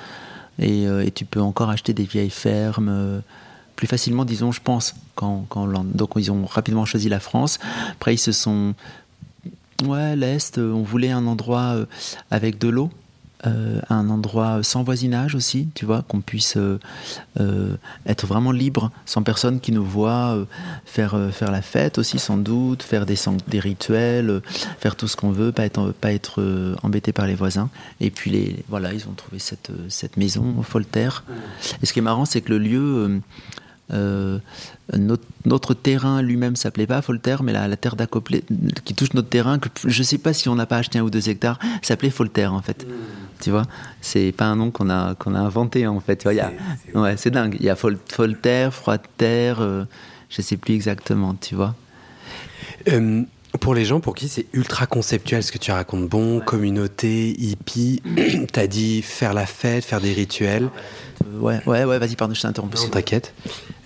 Et, 0.59 0.85
et, 0.85 1.11
tu 1.11 1.27
peux 1.27 1.41
encore 1.41 1.69
acheter 1.69 1.93
des 1.93 2.05
vieilles 2.05 2.31
fermes 2.31 3.23
plus 3.77 3.87
facilement, 3.87 4.25
disons, 4.25 4.51
je 4.51 4.61
pense, 4.61 4.95
quand, 5.15 5.47
quand 5.49 5.69
donc 5.85 6.13
ils 6.17 6.33
ont 6.33 6.47
rapidement 6.47 6.85
choisi 6.85 7.09
la 7.09 7.21
France. 7.21 7.59
Après, 7.93 8.15
ils 8.15 8.19
se 8.19 8.33
sont, 8.33 8.75
ouais, 9.85 10.17
l'est, 10.17 10.59
on 10.59 10.83
voulait 10.83 11.11
un 11.11 11.27
endroit 11.27 11.75
euh, 11.75 11.87
avec 12.31 12.59
de 12.59 12.69
l'eau. 12.69 12.91
Euh, 13.47 13.81
un 13.91 14.09
endroit 14.09 14.63
sans 14.63 14.83
voisinage 14.83 15.35
aussi, 15.35 15.69
tu 15.75 15.85
vois, 15.85 16.03
qu'on 16.09 16.23
puisse 16.23 16.57
euh, 16.57 17.77
être 18.07 18.27
vraiment 18.27 18.51
libre, 18.51 18.91
sans 19.05 19.23
personne 19.23 19.61
qui 19.61 19.73
nous 19.73 19.85
voit, 19.85 20.37
faire, 20.87 21.17
faire 21.33 21.53
la 21.53 21.61
fête 21.61 21.99
aussi 21.99 22.19
sans 22.19 22.39
doute, 22.39 22.83
faire 22.83 23.05
des, 23.05 23.17
des 23.47 23.61
rituels, 23.61 24.41
faire 24.81 24.97
tout 24.97 25.07
ce 25.07 25.17
qu'on 25.17 25.31
veut, 25.31 25.53
pas 25.53 25.67
être, 25.67 25.93
pas 25.93 26.13
être 26.13 26.43
embêté 26.83 27.13
par 27.13 27.27
les 27.27 27.35
voisins. 27.35 27.69
Et 28.01 28.11
puis 28.11 28.31
les, 28.31 28.65
voilà, 28.69 28.95
ils 28.95 29.07
ont 29.07 29.13
trouvé 29.15 29.39
cette, 29.39 29.71
cette 29.91 30.17
maison, 30.17 30.63
Folter. 30.63 31.11
Et 31.83 31.87
ce 31.87 31.93
qui 31.93 31.99
est 31.99 32.03
marrant, 32.03 32.25
c'est 32.25 32.41
que 32.41 32.51
le 32.51 32.59
lieu 32.59 33.21
euh, 33.93 34.39
notre, 35.45 35.75
terrain 35.75 36.21
lui-même 36.23 36.57
s'appelait 36.57 36.87
pas 36.87 37.03
Folter, 37.03 37.37
mais 37.43 37.53
la, 37.53 37.77
terre 37.77 37.97
d'à 37.97 38.07
qui 38.85 38.95
touche 38.95 39.15
notre 39.15 39.29
terrain, 39.29 39.59
que 39.59 39.69
je 39.85 40.03
sais 40.03 40.19
pas 40.19 40.33
si 40.33 40.49
on 40.49 40.57
n'a 40.57 40.67
pas 40.67 40.79
acheté 40.79 40.99
un 40.99 41.03
ou 41.03 41.11
deux 41.11 41.29
hectares, 41.29 41.59
s'appelait 41.83 42.11
Folter 42.11 42.47
en 42.47 42.63
fait. 42.63 42.85
Hmm. 42.85 42.93
Tu 43.41 43.51
vois, 43.51 43.65
c'est 44.01 44.33
pas 44.33 44.47
un 44.47 44.57
nom 44.57 44.71
qu'on 44.71 44.91
a 44.91 45.15
qu'on 45.15 45.35
a 45.35 45.39
inventé 45.39 45.87
en 45.87 46.01
fait. 46.01 46.23
c'est, 46.23 46.97
ouais, 46.97 47.31
dingue. 47.31 47.57
Il 47.61 47.67
y 47.67 47.71
a 47.71 47.77
Fol, 47.77 47.99
Folter, 48.09 48.71
Froidterre, 48.73 49.61
euh, 49.61 49.85
je 50.31 50.43
sais 50.43 50.57
plus 50.57 50.75
exactement. 50.75 51.35
Tu 51.35 51.55
vois. 51.55 51.75
Euh, 52.89 53.23
pour 53.61 53.75
les 53.75 53.85
gens 53.85 54.01
pour 54.01 54.15
qui 54.15 54.29
c'est 54.29 54.47
ultra 54.53 54.87
conceptuel 54.87 55.43
ce 55.43 55.53
que 55.53 55.59
tu 55.59 55.71
racontes, 55.71 56.09
bon, 56.09 56.41
communauté, 56.41 57.31
hippie, 57.39 58.03
t'as 58.53 58.67
dit 58.67 59.03
faire 59.03 59.33
la 59.33 59.47
fête, 59.47 59.85
faire 59.85 60.01
des 60.01 60.13
rituels. 60.13 60.69
Ouais, 61.41 61.61
ouais, 61.67 61.85
ouais, 61.85 61.99
vas-y, 61.99 62.17
pardon, 62.17 62.35
je 62.35 62.43
t'interromps. 62.43 62.83
Non, 62.83 62.89
t'inquiète. 62.89 63.33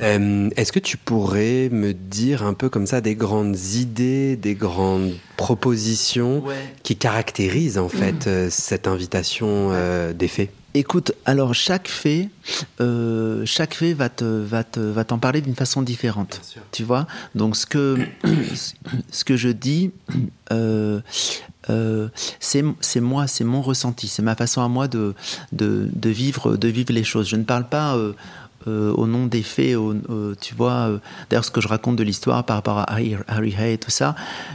Euh, 0.01 0.49
est-ce 0.57 0.73
que 0.73 0.79
tu 0.79 0.97
pourrais 0.97 1.69
me 1.71 1.93
dire 1.93 2.43
un 2.43 2.55
peu 2.55 2.69
comme 2.69 2.87
ça 2.87 3.01
des 3.01 3.15
grandes 3.15 3.59
idées, 3.75 4.37
des 4.37 4.55
grandes 4.55 5.15
propositions 5.37 6.43
qui 6.83 6.97
caractérisent 6.97 7.79
en 7.79 7.89
fait 7.89 8.27
euh, 8.27 8.49
cette 8.51 8.87
invitation 8.87 9.71
euh, 9.73 10.13
des 10.13 10.29
faits? 10.29 10.51
Écoute, 10.73 11.13
alors 11.25 11.53
chaque 11.53 11.89
fait, 11.89 12.29
chaque 13.45 13.75
fait 13.75 13.93
va 13.93 14.09
te 14.09 14.25
va 14.25 14.63
te 14.63 14.79
va 14.79 15.03
t'en 15.03 15.19
parler 15.19 15.41
d'une 15.41 15.57
façon 15.57 15.83
différente. 15.83 16.41
Tu 16.71 16.85
vois? 16.85 17.09
Donc 17.35 17.57
ce 17.57 17.67
que 17.67 17.99
ce 19.11 19.25
que 19.25 19.37
je 19.37 19.49
dis. 19.49 19.91
C'est 22.41 23.01
moi, 23.01 23.27
c'est 23.27 23.45
mon 23.45 23.63
ressenti, 23.63 24.09
c'est 24.09 24.23
ma 24.23 24.35
façon 24.35 24.63
à 24.63 24.69
moi 24.69 24.89
de, 24.89 25.15
de, 25.53 26.11
vivre, 26.11 26.57
de 26.57 26.69
vivre 26.69 26.93
les 26.93 27.05
choses. 27.05 27.29
Je 27.29 27.37
ne 27.37 27.45
parle 27.45 27.69
pas 27.69 27.97
euh, 28.69 28.93
au 28.93 29.07
nom 29.07 29.27
des 29.27 29.43
faits, 29.43 29.75
tu 30.41 30.55
vois. 30.55 30.73
Euh, 30.73 30.99
d'ailleurs, 31.31 31.47
ce 31.47 31.51
que 31.51 31.63
je 31.63 31.69
raconte 31.69 31.97
de 31.97 32.03
l'histoire 32.03 32.45
par 32.45 32.57
rapport 32.57 32.79
à 32.79 32.93
Harry, 32.93 33.17
Harry 33.27 33.55
Hay 33.59 33.73
et 33.73 33.79
tout 33.79 33.91
ça, 33.91 34.15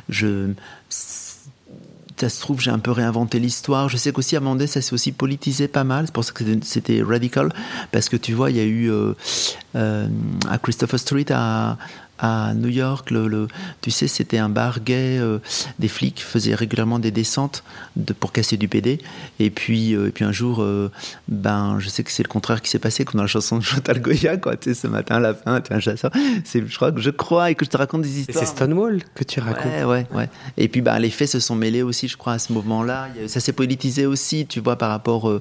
je, 0.10 0.52
ça 0.90 2.30
se 2.30 2.40
trouve, 2.40 2.62
j'ai 2.62 2.70
un 2.70 2.78
peu 2.78 2.92
réinventé 2.92 3.40
l'histoire. 3.40 3.90
Je 3.90 3.98
sais 3.98 4.12
qu'aussi, 4.12 4.36
Amandé, 4.36 4.68
ça 4.68 4.82
s'est 4.82 4.94
aussi 4.94 5.12
politisé 5.12 5.68
pas 5.68 5.84
mal. 5.84 6.06
C'est 6.06 6.14
pour 6.14 6.24
ça 6.24 6.34
que 6.34 6.44
c'était 6.62 7.02
radical. 7.02 7.52
Parce 7.92 8.08
que 8.08 8.16
tu 8.16 8.34
vois, 8.34 8.52
il 8.52 8.58
y 8.58 8.60
a 8.60 8.66
eu 8.66 8.92
euh, 8.92 10.08
à 10.48 10.58
Christopher 10.60 11.00
Street, 11.00 11.26
à, 11.32 11.78
à 12.20 12.54
New 12.54 12.70
York, 12.70 13.12
le, 13.12 13.48
tu 13.82 13.92
sais, 13.92 14.08
c'était 14.08 14.38
un 14.38 14.50
bar 14.50 14.80
gay. 14.80 15.18
Euh, 15.20 15.40
des 15.80 15.88
flics 15.88 16.24
faisaient 16.24 16.56
régulièrement 16.56 17.00
des 17.00 17.12
descentes 17.12 17.64
de, 17.96 18.14
pour 18.14 18.32
casser 18.32 18.58
du 18.58 18.68
PD. 18.68 19.00
Et 19.40 19.50
puis, 19.50 19.94
euh, 19.94 20.08
et 20.08 20.12
puis 20.12 20.24
un 20.24 20.32
jour, 20.32 20.62
euh, 20.62 20.92
ben, 21.28 21.78
je 21.80 21.90
sais 21.90 22.04
que 22.04 22.12
c'est 22.12 22.24
le 22.24 22.30
contraire 22.30 22.62
qui 22.62 22.70
s'est 22.70 22.80
passé, 22.80 23.04
comme 23.04 23.18
dans 23.18 23.24
la 23.24 23.28
chanson 23.28 23.58
de 23.58 23.64
Chantal 23.64 24.02
Goya, 24.02 24.38
quoi. 24.38 24.56
Tu 24.56 24.74
sais, 24.74 24.82
ce 24.82 24.88
matin, 24.88 25.16
à 25.16 25.20
la 25.20 25.34
fin, 25.34 25.60
tu 25.62 25.82
ça. 25.82 26.10
C'est, 26.44 26.66
je 26.66 26.76
crois 26.76 26.92
que 26.92 27.02
je 27.02 27.10
crois 27.10 27.52
et 27.52 27.56
que 27.56 27.66
je 27.66 27.70
te 27.70 27.78
raconte 27.78 28.04
des 28.04 28.20
histoires. 28.20 28.46
C'est 28.46 28.52
Stonewall 28.52 29.02
que 29.14 29.24
tu 29.24 29.40
racontes. 29.40 29.66
Ouais, 29.66 29.84
ouais, 29.84 30.08
ouais. 30.14 30.30
Et 30.58 30.68
puis, 30.68 30.82
ben, 30.82 30.98
les 31.00 31.10
faits 31.10 31.30
se 31.30 31.40
sont 31.40 31.56
mêlés 31.56 31.82
aussi, 31.82 32.08
je 32.08 32.18
crois, 32.18 32.34
à 32.34 32.40
ce 32.40 32.54
mouvement-là. 32.54 33.10
Ça 33.28 33.40
s'est 33.40 33.54
politisé 33.54 34.06
aussi, 34.06 34.46
tu 34.48 34.62
vois, 34.62 34.78
par 34.78 34.90
rapport. 34.90 35.32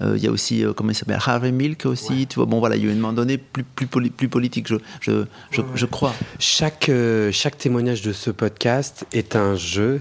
Il 0.00 0.18
y 0.18 0.26
a 0.26 0.30
aussi, 0.30 0.64
comment 0.76 0.90
il 0.90 0.94
s'appelle, 0.94 1.18
Harvey 1.24 1.52
Milk 1.52 1.86
aussi, 1.86 2.26
tu 2.26 2.36
vois. 2.36 2.46
Bon, 2.46 2.58
voilà, 2.58 2.76
il 2.76 2.84
y 2.84 2.86
a 2.86 2.90
eu 2.90 2.92
un 2.92 2.96
moment 2.96 3.12
donné 3.12 3.38
plus, 3.38 3.64
plus, 3.64 3.86
plus 3.86 4.28
politique, 4.28 4.68
je, 4.68 4.76
je, 5.00 5.24
je, 5.50 5.62
je 5.74 5.86
crois. 5.86 6.09
Chaque, 6.38 6.88
euh, 6.88 7.30
chaque 7.32 7.58
témoignage 7.58 8.02
de 8.02 8.12
ce 8.12 8.30
podcast 8.30 9.06
est 9.12 9.36
un 9.36 9.56
jeu. 9.56 10.00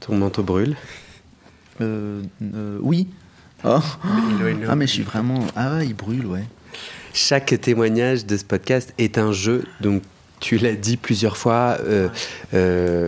Ton 0.00 0.16
manteau 0.16 0.42
brûle 0.42 0.76
euh, 1.80 2.22
euh, 2.42 2.78
Oui. 2.82 3.08
Oh. 3.64 3.78
Ah, 4.68 4.74
mais 4.74 4.86
je 4.86 4.92
suis 4.92 5.02
vraiment. 5.02 5.46
Ah, 5.54 5.76
ouais, 5.76 5.86
il 5.86 5.94
brûle, 5.94 6.26
ouais. 6.26 6.44
Chaque 7.14 7.60
témoignage 7.60 8.26
de 8.26 8.36
ce 8.36 8.44
podcast 8.44 8.92
est 8.98 9.18
un 9.18 9.32
jeu. 9.32 9.64
Donc, 9.80 10.02
tu 10.40 10.58
l'as 10.58 10.74
dit 10.74 10.96
plusieurs 10.96 11.36
fois, 11.36 11.78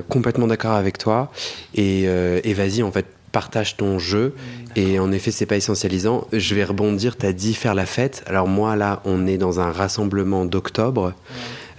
complètement 0.09 0.47
d'accord 0.47 0.75
avec 0.75 0.99
toi. 0.99 1.33
Et, 1.75 2.03
et 2.03 2.55
vas-y, 2.55 2.85
en 2.85 2.93
fait, 2.93 3.07
partage 3.35 3.77
ton 3.77 3.99
jeu. 3.99 4.35
Et 4.77 5.01
en 5.01 5.11
effet, 5.11 5.33
c'est 5.33 5.45
pas 5.45 5.57
essentialisant. 5.57 6.29
Je 6.33 6.55
vais 6.55 6.63
rebondir. 6.63 7.19
Tu 7.19 7.27
as 7.27 7.33
dit 7.33 7.53
faire 7.53 7.75
la 7.75 7.85
fête. 7.85 8.23
Alors, 8.27 8.47
moi, 8.47 8.77
là, 8.77 9.03
on 9.05 9.27
est 9.27 9.39
dans 9.39 9.59
un 9.59 9.73
rassemblement 9.73 10.45
d'octobre. 10.45 11.15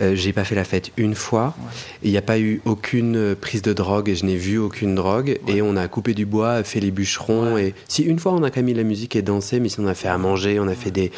Euh, 0.02 0.16
j'ai 0.16 0.34
pas 0.34 0.44
fait 0.44 0.56
la 0.56 0.64
fête 0.64 0.92
une 0.98 1.16
fois. 1.16 1.56
Il 2.04 2.12
n'y 2.12 2.18
a 2.18 2.22
pas 2.22 2.40
eu 2.40 2.62
aucune 2.66 3.16
euh, 3.16 3.36
prise 3.36 3.62
de 3.62 3.74
drogue 3.74 4.10
et 4.10 4.16
je 4.16 4.26
n'ai 4.26 4.36
vu 4.36 4.58
aucune 4.58 4.96
drogue. 4.96 5.40
Et 5.48 5.62
on 5.62 5.76
a 5.78 5.88
coupé 5.88 6.14
du 6.14 6.26
bois, 6.26 6.64
fait 6.64 6.80
les 6.80 6.92
bûcherons. 6.92 7.58
Et 7.58 7.74
si 7.88 8.04
une 8.04 8.20
fois 8.20 8.34
on 8.34 8.44
a 8.44 8.50
quand 8.50 8.58
même 8.58 8.66
mis 8.66 8.74
la 8.74 8.84
musique 8.84 9.16
et 9.16 9.22
dansé, 9.22 9.60
mais 9.60 9.70
si 9.70 9.80
on 9.80 9.88
a 9.88 9.94
fait 9.94 10.08
à 10.08 10.18
manger, 10.18 10.60
on 10.60 10.68
a 10.68 10.76
fait 10.76 10.92
des. 10.92 11.12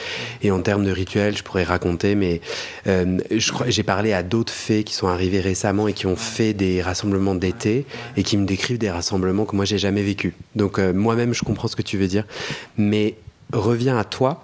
Et 0.43 0.51
en 0.51 0.61
termes 0.61 0.85
de 0.85 0.91
rituels, 0.91 1.35
je 1.35 1.43
pourrais 1.43 1.63
raconter, 1.63 2.15
mais 2.15 2.41
euh, 2.87 3.17
je 3.31 3.51
crois, 3.51 3.69
j'ai 3.69 3.83
parlé 3.83 4.13
à 4.13 4.23
d'autres 4.23 4.53
fées 4.53 4.83
qui 4.83 4.93
sont 4.93 5.07
arrivés 5.07 5.39
récemment 5.39 5.87
et 5.87 5.93
qui 5.93 6.05
ont 6.05 6.15
fait 6.15 6.53
des 6.53 6.81
rassemblements 6.81 7.35
d'été 7.35 7.85
et 8.15 8.23
qui 8.23 8.37
me 8.37 8.45
décrivent 8.45 8.77
des 8.77 8.91
rassemblements 8.91 9.45
que 9.45 9.55
moi 9.55 9.65
j'ai 9.65 9.77
jamais 9.77 10.03
vécu. 10.03 10.35
Donc 10.55 10.79
moi-même, 10.79 11.33
je 11.33 11.43
comprends 11.43 11.67
ce 11.67 11.75
que 11.75 11.81
tu 11.81 11.97
veux 11.97 12.07
dire, 12.07 12.25
mais 12.77 13.15
reviens 13.53 13.97
à 13.97 14.03
toi. 14.03 14.43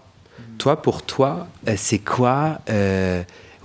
Toi, 0.58 0.82
pour 0.82 1.02
toi, 1.04 1.48
c'est 1.76 2.00
quoi 2.00 2.60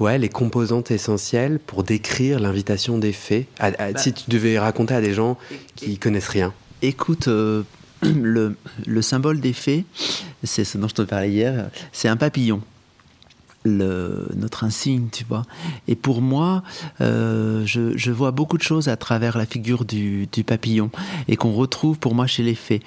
ouais, 0.00 0.19
les 0.19 0.28
composantes 0.28 0.90
essentielles 0.90 1.59
pour 1.59 1.83
décrire 1.83 2.40
l'invitation 2.40 2.99
des 2.99 3.12
faits 3.12 3.47
bah, 3.61 3.73
Si 3.97 4.12
tu 4.12 4.31
devais 4.31 4.59
raconter 4.59 4.95
à 4.95 5.00
des 5.00 5.14
gens 5.14 5.37
qui 5.75 5.99
connaissent 5.99 6.28
rien. 6.28 6.52
Écoute, 6.83 7.28
euh, 7.28 7.62
le, 8.02 8.57
le, 8.87 9.02
symbole 9.02 9.40
des 9.40 9.52
faits, 9.52 9.85
c'est 10.45 10.64
ce 10.64 10.78
dont 10.78 10.88
je 10.88 10.95
te 10.95 11.02
parlais 11.02 11.31
hier, 11.31 11.71
c'est 11.93 12.09
un 12.09 12.17
papillon. 12.17 12.61
Le, 13.64 14.28
notre 14.37 14.64
insigne, 14.64 15.09
tu 15.11 15.25
vois. 15.25 15.45
Et 15.88 15.97
pour 15.97 16.23
moi, 16.23 16.62
euh, 17.00 17.67
je, 17.67 17.97
je, 17.99 18.12
vois 18.12 18.31
beaucoup 18.31 18.57
de 18.57 18.62
choses 18.62 18.88
à 18.88 18.97
travers 18.97 19.37
la 19.37 19.47
figure 19.47 19.85
du, 19.85 20.26
du 20.33 20.45
papillon 20.45 20.90
et 21.26 21.37
qu'on 21.37 21.52
retrouve 21.52 21.99
pour 21.99 22.14
moi 22.14 22.26
chez 22.28 22.45
les 22.45 22.55
fées. 22.55 22.81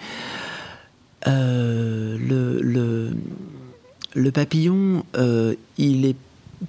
Euh, 1.27 2.18
le, 2.18 2.62
le, 2.62 3.12
le, 4.15 4.32
papillon, 4.32 5.03
il 5.77 6.06
est 6.06 6.15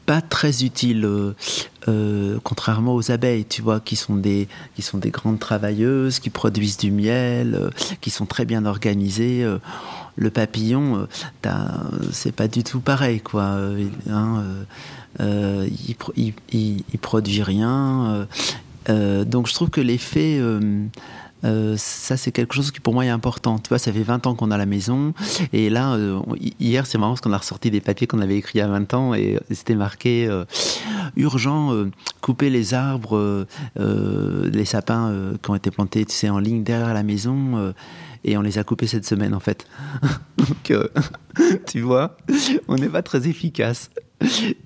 pas 0.07 0.21
très 0.21 0.65
utile, 0.65 1.05
euh, 1.05 1.35
euh, 1.89 2.39
contrairement 2.43 2.95
aux 2.95 3.11
abeilles, 3.11 3.45
tu 3.45 3.63
vois, 3.63 3.81
qui 3.81 3.97
sont 3.97 4.17
des 4.17 4.49
qui 4.75 4.83
sont 4.83 4.99
des 4.99 5.11
grandes 5.11 5.39
travailleuses, 5.39 6.19
qui 6.19 6.31
produisent 6.31 6.79
du 6.79 6.91
miel, 6.91 7.55
euh, 7.55 7.71
qui 8.01 8.11
sont 8.11 8.27
très 8.27 8.45
bien 8.45 8.65
organisées. 8.65 9.47
le 10.17 10.31
papillon, 10.31 11.07
c'est 12.13 12.33
pas 12.33 12.49
du 12.49 12.63
tout 12.65 12.81
pareil, 12.81 13.21
quoi. 13.21 13.59
Hein, 14.11 14.45
il, 15.21 15.97
il, 16.17 16.35
il, 16.53 16.99
produit 17.01 17.43
rien. 17.43 18.27
donc 18.89 19.47
je 19.47 19.55
trouve 19.55 19.71
que 19.71 19.81
l'effet 19.81 20.41
euh, 21.45 21.75
ça, 21.77 22.17
c'est 22.17 22.33
quelque 22.33 22.55
chose 22.55 22.71
qui 22.71 22.81
pour 22.81 22.95
moi 22.95 23.05
est 23.05 23.11
important. 23.11 23.59
Tu 23.59 23.69
vois, 23.69 23.79
ça 23.79 23.93
fait 23.93 24.03
20 24.03 24.27
ans 24.27 24.35
qu'on 24.35 24.51
a 24.51 24.57
la 24.57 24.67
maison. 24.67 25.15
Et 25.53 25.71
là, 25.71 25.95
euh, 25.95 26.21
hier, 26.61 26.87
c'est 26.87 26.99
marrant 26.99 27.13
parce 27.13 27.21
qu'on 27.21 27.33
a 27.33 27.39
ressorti 27.39 27.71
des 27.71 27.81
papiers 27.81 28.07
qu'on 28.07 28.21
avait 28.21 28.37
écrits 28.37 28.59
il 28.59 28.61
y 28.61 28.63
a 28.63 28.69
20 28.69 28.95
ans 28.95 29.15
et 29.15 29.39
c'était 29.51 29.75
marqué 29.75 30.27
euh, 30.29 30.45
urgent, 31.17 31.73
couper 32.21 32.51
les 32.51 32.75
arbres, 32.75 33.47
les 33.77 34.65
sapins 34.65 35.13
qui 35.43 35.51
ont 35.51 35.55
été 35.55 35.71
plantés, 35.71 36.05
tu 36.05 36.15
sais, 36.15 36.29
en 36.29 36.39
ligne 36.39 36.63
derrière 36.63 36.95
la 36.95 37.03
maison. 37.03 37.75
et 38.25 38.37
on 38.37 38.43
les 38.43 38.59
a 38.59 38.65
coupés 38.65 38.87
cette 38.87 39.07
semaine, 39.07 39.35
en 39.35 39.41
fait. 39.41 39.67
Donc, 40.39 40.73
tu 41.67 41.81
vois, 41.81 42.17
on 42.69 42.77
n'est 42.77 42.89
pas 42.89 43.03
très 43.03 43.29
efficace. 43.29 43.91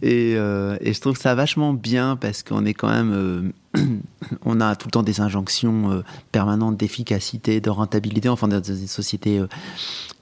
Et, 0.02 0.34
je 0.34 1.00
trouve 1.00 1.16
ça 1.16 1.34
vachement 1.34 1.72
bien 1.72 2.16
parce 2.16 2.42
qu'on 2.42 2.64
est 2.64 2.74
quand 2.74 2.90
même 2.90 3.52
on 4.44 4.60
a 4.60 4.76
tout 4.76 4.88
le 4.88 4.92
temps 4.92 5.02
des 5.02 5.20
injonctions 5.20 6.02
permanentes 6.32 6.76
d'efficacité, 6.76 7.60
de 7.60 7.70
rentabilité, 7.70 8.28
enfin 8.28 8.48
dans 8.48 8.62
une 8.62 8.86
société 8.86 9.42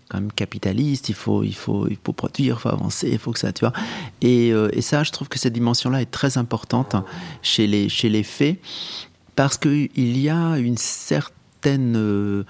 quand 0.08 0.20
même 0.20 0.32
capitaliste, 0.32 1.08
il 1.08 1.14
faut, 1.14 1.42
il 1.42 1.54
faut, 1.54 1.88
il 1.88 1.96
faut 2.02 2.12
produire, 2.12 2.56
il 2.58 2.60
faut 2.60 2.68
avancer, 2.68 3.08
il 3.10 3.18
faut 3.18 3.32
que 3.32 3.38
ça, 3.38 3.52
tu 3.52 3.60
vois. 3.60 3.72
Et, 4.20 4.48
et 4.48 4.82
ça, 4.82 5.02
je 5.02 5.10
trouve 5.12 5.28
que 5.28 5.38
cette 5.38 5.52
dimension-là 5.52 6.02
est 6.02 6.10
très 6.10 6.36
importante 6.38 6.96
chez 7.42 7.66
les, 7.66 7.88
chez 7.88 8.08
les 8.08 8.22
faits, 8.22 8.58
parce 9.36 9.56
qu'il 9.56 9.90
y 9.96 10.28
a 10.28 10.58
une 10.58 10.76
certaine 10.76 12.44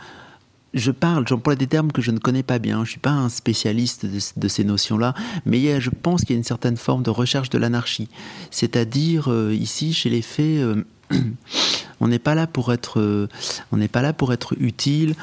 je 0.75 0.91
parle, 0.91 1.27
j'emploie 1.27 1.55
des 1.55 1.69
termes 1.69 1.93
que 1.93 2.03
je 2.03 2.11
ne 2.11 2.19
connais 2.19 2.43
pas 2.43 2.59
bien. 2.59 2.77
Je 2.79 2.81
ne 2.81 2.87
suis 2.87 3.01
pas 3.01 3.13
un 3.13 3.29
spécialiste 3.29 4.07
de, 4.07 4.49
ces 4.49 4.65
notions-là, 4.65 5.15
mais 5.47 5.81
je 5.81 5.91
pense 5.91 6.23
qu'il 6.23 6.31
y 6.31 6.35
a 6.35 6.39
une 6.39 6.45
certaine 6.45 6.77
forme 6.77 7.03
de 7.03 7.11
recherche 7.11 7.49
de 7.49 7.59
l'anarchie. 7.59 8.09
C'est-à-dire, 8.51 9.31
euh, 9.31 9.55
ici, 9.55 9.93
chez 9.93 10.11
les 10.11 10.23
faits, 10.23 10.45
euh, 10.45 10.85
on 12.01 12.09
n'est 12.09 12.19
pas 12.19 12.35
là 12.35 12.47
pour 12.47 12.73
être, 12.73 13.01
euh, 13.01 13.29
on 13.73 13.77
n'est 13.77 13.89
pas 13.89 14.03
là 14.03 14.13
pour 14.13 14.33
être 14.33 14.55
utile, 14.59 15.15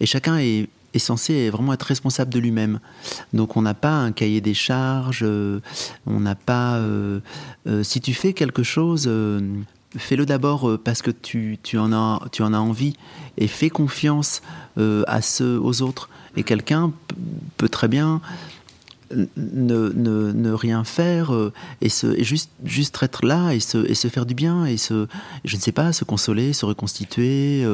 et 0.00 0.06
chacun 0.06 0.38
est, 0.38 0.68
censé 0.96 1.50
vraiment 1.50 1.72
être 1.72 1.82
responsable 1.82 2.32
de 2.32 2.38
lui-même. 2.38 2.78
Donc, 3.32 3.56
on 3.56 3.62
n'a 3.62 3.74
pas 3.74 3.96
un 3.96 4.12
cahier 4.12 4.40
des 4.40 4.54
charges, 4.54 5.26
on 6.06 6.20
n'a 6.20 6.34
pas. 6.36 6.80
si 7.82 8.00
tu 8.00 8.14
fais 8.14 8.32
quelque 8.32 8.62
chose 8.62 9.08
fais-le 9.98 10.26
d'abord 10.26 10.68
euh, 10.68 10.78
parce 10.82 11.02
que 11.02 11.10
tu, 11.10 11.58
en 11.76 11.92
as, 11.92 12.20
tu 12.32 12.42
en 12.42 12.52
as 12.52 12.58
envie 12.58 12.94
et 13.38 13.46
fais 13.46 13.70
confiance 13.70 14.42
euh, 14.78 15.04
à 15.06 15.22
ceux, 15.22 15.58
aux 15.60 15.82
autres. 15.82 16.08
Et 16.36 16.42
quelqu'un 16.42 16.92
peut 17.56 17.68
très 17.68 17.88
bien 17.88 18.20
ne, 19.12 20.32
ne, 20.32 20.52
rien 20.52 20.84
faire 20.84 21.34
euh, 21.34 21.52
et, 21.80 21.88
se, 21.88 22.22
juste, 22.22 22.50
juste 22.64 23.02
être 23.02 23.24
là 23.24 23.52
et 23.52 23.60
se, 23.60 23.78
et 23.88 23.94
se 23.94 24.08
faire 24.08 24.26
du 24.26 24.34
bien 24.34 24.64
et 24.64 24.76
se, 24.76 25.06
je 25.44 25.56
ne 25.56 25.60
sais 25.60 25.72
pas, 25.72 25.92
se 25.92 26.04
consoler, 26.04 26.52
se 26.52 26.66
reconstituer 26.66 27.64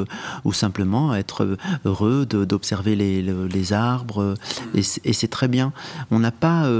ou 0.45 0.53
simplement 0.53 1.15
être 1.15 1.57
heureux 1.85 2.27
d'observer 2.27 2.97
les, 2.97 3.23
les, 3.23 3.73
arbres. 3.73 4.35
et 4.75 4.83
c'est 5.13 5.29
très 5.29 5.49
bien. 5.49 5.73
On 6.11 6.19
n'a 6.19 6.33
pas, 6.33 6.71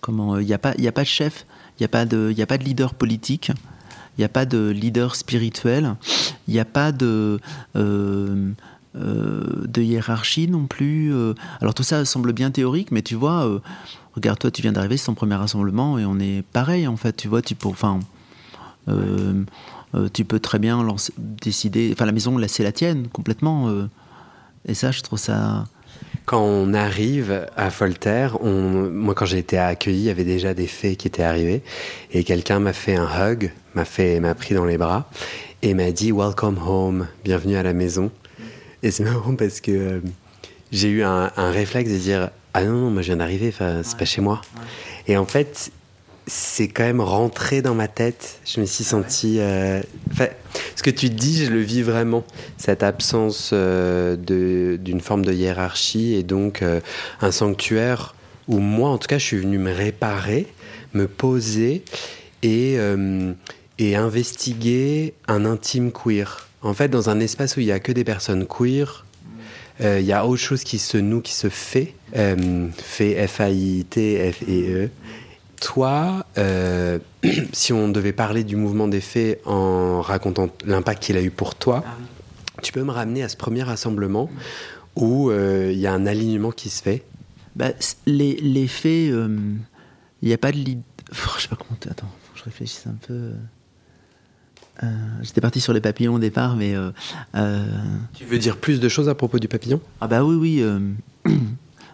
comment, 0.00 0.38
il 0.38 0.46
n'y 0.46 0.52
a, 0.52 0.58
pas, 0.58 0.72
a 0.72 0.92
pas 0.92 1.02
de 1.02 1.06
chef, 1.06 1.46
il 1.78 1.82
n'y 1.82 1.86
a, 1.86 1.88
pas 1.88 2.04
de, 2.04 2.34
a 2.38 2.46
pas 2.46 2.58
de 2.58 2.64
leader 2.64 2.94
politique 2.94 3.52
il 4.18 4.22
n'y 4.22 4.24
a 4.24 4.28
pas 4.28 4.46
de 4.46 4.70
leader 4.70 5.14
spirituel, 5.14 5.94
il 6.48 6.54
n'y 6.54 6.58
a 6.58 6.64
pas 6.64 6.90
de, 6.90 7.38
euh, 7.76 7.78
euh, 7.80 8.52
de 8.98 9.82
hiérarchie 9.82 10.48
non 10.48 10.66
plus. 10.66 11.14
Euh. 11.14 11.34
Alors 11.60 11.74
tout 11.74 11.82
ça 11.82 12.04
semble 12.04 12.32
bien 12.32 12.50
théorique, 12.50 12.90
mais 12.90 13.02
tu 13.02 13.14
vois, 13.14 13.60
regarde, 14.14 14.38
toi 14.38 14.50
tu 14.50 14.62
viens 14.62 14.72
d'arriver, 14.72 14.96
c'est 14.96 15.06
ton 15.06 15.14
premier 15.14 15.36
rassemblement, 15.36 15.98
et 15.98 16.04
on 16.04 16.18
est 16.18 16.42
pareil 16.52 16.86
en 16.86 16.96
fait, 16.96 17.16
tu 17.16 17.28
vois, 17.28 17.42
tu 17.42 17.54
peux, 17.54 17.68
tu 20.12 20.24
peux 20.24 20.40
très 20.40 20.58
bien 20.58 20.86
décider, 21.18 21.90
enfin 21.92 22.06
la 22.06 22.12
maison, 22.12 22.38
c'est 22.48 22.62
la 22.62 22.72
tienne 22.72 23.08
complètement. 23.08 23.70
et 24.66 24.74
ça, 24.74 24.90
je 24.90 25.02
trouve 25.02 25.18
ça 25.18 25.64
quand 26.28 26.42
on 26.42 26.74
arrive 26.74 27.46
à 27.56 27.70
Voltaire, 27.70 28.36
moi 28.42 29.14
quand 29.14 29.24
j'ai 29.24 29.38
été 29.38 29.56
accueilli, 29.56 30.00
il 30.00 30.04
y 30.04 30.10
avait 30.10 30.24
déjà 30.24 30.52
des 30.52 30.66
faits 30.66 30.98
qui 30.98 31.08
étaient 31.08 31.22
arrivés 31.22 31.62
et 32.12 32.22
quelqu'un 32.22 32.58
m'a 32.58 32.74
fait 32.74 32.96
un 32.96 33.08
hug, 33.08 33.50
m'a 33.74 33.84
m'a 34.20 34.34
pris 34.34 34.54
dans 34.54 34.66
les 34.66 34.76
bras 34.76 35.08
et 35.62 35.72
m'a 35.72 35.90
dit 35.90 36.12
Welcome 36.12 36.58
home, 36.58 37.06
bienvenue 37.24 37.56
à 37.56 37.62
la 37.62 37.72
maison. 37.72 38.10
Et 38.82 38.90
c'est 38.90 39.04
marrant 39.04 39.34
parce 39.34 39.60
que 39.60 39.70
euh, 39.70 40.00
j'ai 40.72 40.88
eu 40.88 41.02
un, 41.02 41.30
réflexe 41.36 41.90
de 41.90 41.98
dire 41.98 42.30
ah 42.54 42.64
non 42.64 42.72
non 42.72 42.90
moi 42.90 43.02
je 43.02 43.08
viens 43.08 43.16
d'arriver, 43.16 43.52
c'est 43.52 43.96
pas 43.96 44.04
chez 44.04 44.20
moi. 44.20 44.40
Et 45.06 45.16
en 45.16 45.26
fait 45.26 45.70
c'est 46.28 46.68
quand 46.68 46.84
même 46.84 47.00
rentré 47.00 47.62
dans 47.62 47.74
ma 47.74 47.88
tête. 47.88 48.40
Je 48.44 48.60
me 48.60 48.66
suis 48.66 48.84
senti. 48.84 49.38
Euh, 49.40 49.80
ce 50.76 50.82
que 50.82 50.90
tu 50.90 51.08
dis, 51.10 51.44
je 51.44 51.50
le 51.50 51.60
vis 51.60 51.82
vraiment. 51.82 52.24
Cette 52.58 52.82
absence 52.82 53.50
euh, 53.52 54.16
d'une 54.16 55.00
forme 55.00 55.24
de 55.24 55.32
hiérarchie 55.32 56.14
et 56.14 56.22
donc 56.22 56.62
euh, 56.62 56.80
un 57.20 57.32
sanctuaire 57.32 58.14
où 58.46 58.58
moi, 58.58 58.90
en 58.90 58.98
tout 58.98 59.08
cas, 59.08 59.18
je 59.18 59.24
suis 59.24 59.38
venu 59.38 59.58
me 59.58 59.72
réparer, 59.72 60.46
me 60.92 61.08
poser 61.08 61.82
et, 62.42 62.78
et 63.78 63.96
investiguer 63.96 65.12
un 65.26 65.44
intime 65.44 65.92
queer. 65.92 66.47
En 66.62 66.74
fait, 66.74 66.88
dans 66.88 67.10
un 67.10 67.20
espace 67.20 67.56
où 67.56 67.60
il 67.60 67.66
n'y 67.66 67.72
a 67.72 67.80
que 67.80 67.92
des 67.92 68.04
personnes 68.04 68.46
queer, 68.46 69.04
il 69.80 70.00
y 70.00 70.12
a 70.12 70.26
autre 70.26 70.42
chose 70.42 70.64
qui 70.64 70.78
se 70.78 70.98
noue, 70.98 71.20
qui 71.20 71.32
se 71.32 71.48
fait, 71.48 71.94
fait 72.12 73.26
F-A-I-T, 73.28 74.32
F-E-E. 74.32 74.90
Toi, 75.60 76.24
euh, 76.36 76.98
si 77.52 77.72
on 77.72 77.88
devait 77.88 78.12
parler 78.12 78.44
du 78.44 78.56
mouvement 78.56 78.88
des 78.88 79.00
faits 79.00 79.40
en 79.44 80.00
racontant 80.00 80.48
l'impact 80.64 81.02
qu'il 81.02 81.16
a 81.16 81.22
eu 81.22 81.30
pour 81.30 81.54
toi, 81.54 81.84
ah 81.86 81.96
tu 82.62 82.72
peux 82.72 82.82
me 82.82 82.90
ramener 82.90 83.22
à 83.22 83.28
ce 83.28 83.36
premier 83.36 83.62
rassemblement 83.62 84.30
où 84.96 85.30
euh, 85.30 85.70
il 85.72 85.78
y 85.78 85.86
a 85.86 85.92
un 85.92 86.06
alignement 86.06 86.50
qui 86.50 86.70
se 86.70 86.82
fait? 86.82 87.04
Bah, 87.56 87.70
les, 88.06 88.36
les, 88.36 88.68
faits, 88.68 89.10
euh, 89.10 89.36
il 90.22 90.28
n'y 90.28 90.34
a 90.34 90.38
pas 90.38 90.52
de. 90.52 90.58
Je 91.12 91.42
sais 91.42 91.48
pas 91.48 91.56
comment. 91.56 91.78
Attends, 91.90 92.10
je 92.34 92.44
réfléchis 92.44 92.80
un 92.86 92.96
peu. 93.06 93.32
J'étais 95.22 95.40
parti 95.40 95.60
sur 95.60 95.72
les 95.72 95.80
papillons 95.80 96.14
au 96.14 96.18
départ, 96.18 96.56
mais. 96.56 96.74
Tu 98.14 98.24
veux 98.24 98.38
dire 98.38 98.56
plus 98.56 98.80
de 98.80 98.88
choses 98.88 99.08
à 99.08 99.14
propos 99.14 99.38
du 99.38 99.48
papillon? 99.48 99.80
Ah, 100.00 100.06
bah 100.06 100.24
oui, 100.24 100.36
oui. 100.36 101.34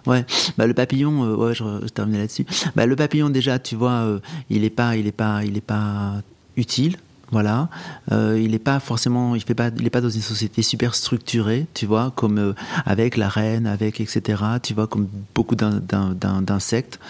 Ouais, 0.06 0.26
bah 0.58 0.66
le 0.66 0.74
papillon, 0.74 1.24
euh, 1.24 1.34
ouais, 1.34 1.54
je, 1.54 1.64
je 1.82 1.88
terminais 1.88 2.18
là-dessus. 2.18 2.44
Bah 2.76 2.84
le 2.84 2.94
papillon 2.94 3.30
déjà, 3.30 3.58
tu 3.58 3.74
vois, 3.74 3.92
euh, 3.92 4.18
il 4.50 4.64
est 4.64 4.70
pas, 4.70 4.96
il 4.96 5.06
est 5.06 5.12
pas, 5.12 5.42
il 5.44 5.56
est 5.56 5.62
pas 5.62 6.16
utile. 6.56 6.98
Voilà, 7.34 7.68
euh, 8.12 8.40
il 8.40 8.52
n'est 8.52 8.60
pas 8.60 8.78
forcément, 8.78 9.34
il 9.34 9.42
fait 9.42 9.56
pas, 9.56 9.70
il 9.76 9.84
est 9.84 9.90
pas 9.90 10.00
dans 10.00 10.08
une 10.08 10.20
société 10.20 10.62
super 10.62 10.94
structurée, 10.94 11.66
tu 11.74 11.84
vois, 11.84 12.12
comme 12.14 12.38
euh, 12.38 12.52
avec 12.86 13.16
la 13.16 13.28
reine, 13.28 13.66
avec 13.66 14.00
etc. 14.00 14.40
Tu 14.62 14.72
vois, 14.72 14.86
comme 14.86 15.08
beaucoup 15.34 15.56
d'insectes. 15.56 17.00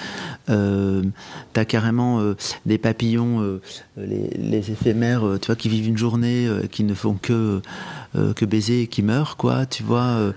Euh, 0.49 1.03
T'as 1.53 1.67
carrément 1.67 2.21
euh, 2.21 2.37
des 2.65 2.79
papillons, 2.79 3.61
les, 3.99 4.31
les, 4.31 4.71
éphémères, 4.71 5.25
tu 5.43 5.47
vois, 5.47 5.57
qui 5.57 5.69
vivent 5.69 5.89
une 5.89 5.99
journée, 5.99 6.49
qui 6.71 6.85
ne 6.85 6.95
font 6.95 7.19
que 7.21 7.61
que 8.15 8.45
baiser 8.47 8.83
et 8.83 8.87
qui 8.87 9.03
meurent, 9.03 9.37
quoi. 9.37 9.67
Tu 9.67 9.83
vois. 9.83 10.33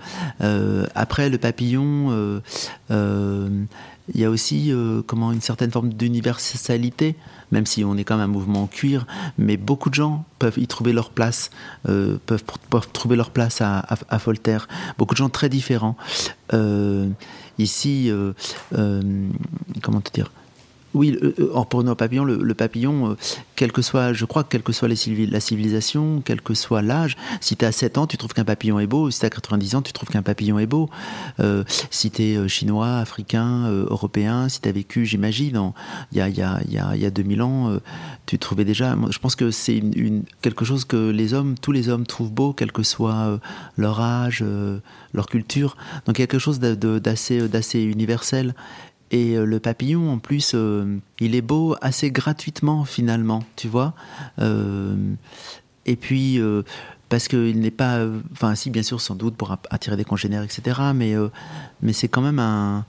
après 0.94 1.30
le 1.30 1.38
papillon 1.38 2.42
il 4.14 4.20
y 4.20 4.24
a 4.24 4.30
aussi 4.30 4.72
euh, 4.72 5.02
comment 5.06 5.32
une 5.32 5.40
certaine 5.40 5.70
forme 5.70 5.92
d'universalité, 5.92 7.14
même 7.52 7.66
si 7.66 7.84
on 7.84 7.96
est 7.96 8.04
quand 8.04 8.16
même 8.16 8.30
un 8.30 8.32
mouvement 8.32 8.66
cuir, 8.66 9.06
mais 9.36 9.56
beaucoup 9.56 9.90
de 9.90 9.94
gens 9.94 10.24
peuvent 10.38 10.58
y 10.58 10.66
trouver 10.66 10.92
leur 10.92 11.10
place, 11.10 11.50
euh, 11.88 12.18
peuvent, 12.26 12.44
trouver 12.92 13.16
leur 13.16 13.30
place 13.30 13.60
à, 13.60 13.78
à, 13.80 14.18
Voltaire. 14.18 14.68
Beaucoup 14.96 15.14
de 15.14 15.18
gens 15.18 15.28
très 15.28 15.48
différents. 15.48 15.96
Euh, 16.54 17.08
ici, 17.58 18.10
comment 18.72 20.00
te 20.00 20.12
dire 20.12 20.30
oui, 20.94 21.18
euh, 21.22 21.34
euh, 21.38 21.64
pour 21.64 21.84
nos 21.84 21.94
papillons, 21.94 22.24
le, 22.24 22.54
papillon, 22.54 23.10
euh, 23.10 23.16
quel 23.56 23.72
que 23.72 23.82
soit, 23.82 24.12
je 24.12 24.24
crois 24.24 24.42
que 24.42 24.48
quelle 24.48 24.62
que 24.62 24.72
soit 24.72 24.88
la 24.88 24.96
civilisation, 25.40 26.22
quel 26.24 26.40
que 26.40 26.54
soit 26.54 26.82
l'âge, 26.82 27.16
si 27.40 27.56
tu 27.56 27.64
as 27.64 27.72
7 27.72 27.98
ans, 27.98 28.06
tu 28.06 28.16
trouves 28.16 28.32
qu'un 28.32 28.44
papillon 28.44 28.80
est 28.80 28.86
beau, 28.86 29.10
si 29.10 29.20
tu 29.20 29.26
as 29.26 29.30
90 29.30 29.74
ans, 29.74 29.82
tu 29.82 29.92
trouves 29.92 30.08
qu'un 30.08 30.22
papillon 30.22 30.58
est 30.58 30.66
beau. 30.66 30.88
si 31.90 32.10
tu 32.10 32.22
es 32.22 32.48
chinois, 32.48 32.98
africain, 32.98 33.68
européen, 33.68 34.48
si 34.48 34.60
tu 34.60 34.68
as 34.68 34.72
vécu, 34.72 35.04
j'imagine, 35.04 35.72
il 36.12 36.18
y 36.18 36.20
a, 36.20 36.28
y, 36.28 36.42
a, 36.42 36.60
y, 36.68 36.78
a, 36.78 36.96
y 36.96 37.04
a 37.04 37.10
2000 37.10 37.42
ans, 37.42 37.78
tu 38.26 38.38
trouvais 38.38 38.64
déjà. 38.64 38.96
Je 39.10 39.18
pense 39.18 39.36
que 39.36 39.50
c'est 39.50 39.82
quelque 40.42 40.64
chose 40.64 40.84
que 40.84 41.10
les 41.10 41.34
hommes, 41.34 41.54
tous 41.60 41.72
les 41.72 41.88
hommes 41.88 42.06
trouvent 42.06 42.32
beau, 42.32 42.52
quel 42.52 42.72
que 42.72 42.82
soit 42.82 43.38
leur 43.76 44.00
âge, 44.00 44.44
leur 45.12 45.26
culture. 45.26 45.76
Donc 46.06 46.16
quelque 46.16 46.38
chose 46.38 46.60
d'assez 46.60 47.82
universel. 47.82 48.54
Et 49.10 49.36
euh, 49.36 49.44
le 49.44 49.58
papillon, 49.58 50.10
en 50.10 50.18
plus, 50.18 50.52
euh, 50.54 50.98
il 51.20 51.34
est 51.34 51.42
beau 51.42 51.76
assez 51.80 52.10
gratuitement, 52.10 52.84
finalement, 52.84 53.44
tu 53.56 53.68
vois. 53.68 53.94
Euh, 54.38 54.96
et 55.86 55.96
puis, 55.96 56.38
parce 57.08 57.28
qu'il 57.28 57.60
n'est 57.60 57.70
pas. 57.70 58.06
Enfin, 58.32 58.54
si, 58.54 58.68
bien 58.68 58.82
sûr, 58.82 59.00
sans 59.00 59.14
doute, 59.14 59.36
pour 59.36 59.56
attirer 59.70 59.96
des 59.96 60.04
congénères, 60.04 60.42
etc. 60.42 60.78
Mais, 60.94 61.14
mais 61.80 61.94
c'est 61.94 62.08
quand 62.08 62.20
même 62.20 62.38
un, 62.38 62.84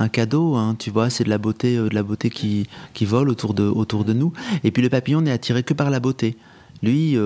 un 0.00 0.08
cadeau, 0.08 0.56
hein, 0.56 0.74
tu 0.76 0.90
vois. 0.90 1.08
C'est 1.08 1.22
de 1.22 1.30
la 1.30 1.38
beauté, 1.38 1.76
de 1.76 1.94
la 1.94 2.02
beauté 2.02 2.30
qui, 2.30 2.66
qui 2.94 3.04
vole 3.04 3.28
autour 3.28 3.54
de, 3.54 3.62
autour 3.62 4.04
de 4.04 4.12
nous. 4.12 4.32
Et 4.64 4.72
puis, 4.72 4.82
le 4.82 4.88
papillon 4.88 5.20
n'est 5.20 5.30
attiré 5.30 5.62
que 5.62 5.72
par 5.72 5.88
la 5.90 6.00
beauté. 6.00 6.36
Lui, 6.82 7.16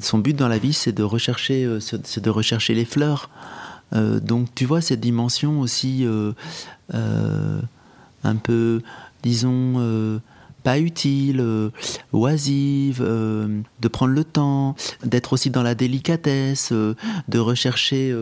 son 0.00 0.18
but 0.18 0.34
dans 0.34 0.48
la 0.48 0.56
vie, 0.56 0.72
c'est 0.72 0.92
de 0.92 1.02
rechercher, 1.02 1.68
c'est 1.80 2.24
de 2.24 2.30
rechercher 2.30 2.72
les 2.72 2.86
fleurs. 2.86 3.28
Euh, 3.94 4.20
donc 4.20 4.48
tu 4.54 4.64
vois 4.64 4.80
cette 4.80 5.00
dimension 5.00 5.60
aussi 5.60 6.04
euh, 6.04 6.32
euh, 6.94 7.60
un 8.24 8.36
peu, 8.36 8.82
disons, 9.22 10.20
pas 10.64 10.80
utile, 10.80 11.70
oisive, 12.12 13.00
de 13.00 13.88
prendre 13.88 14.12
le 14.12 14.24
temps, 14.24 14.74
d'être 15.04 15.34
aussi 15.34 15.48
dans 15.50 15.62
la 15.62 15.76
délicatesse, 15.76 16.72
de 16.72 17.38
rechercher, 17.38 18.12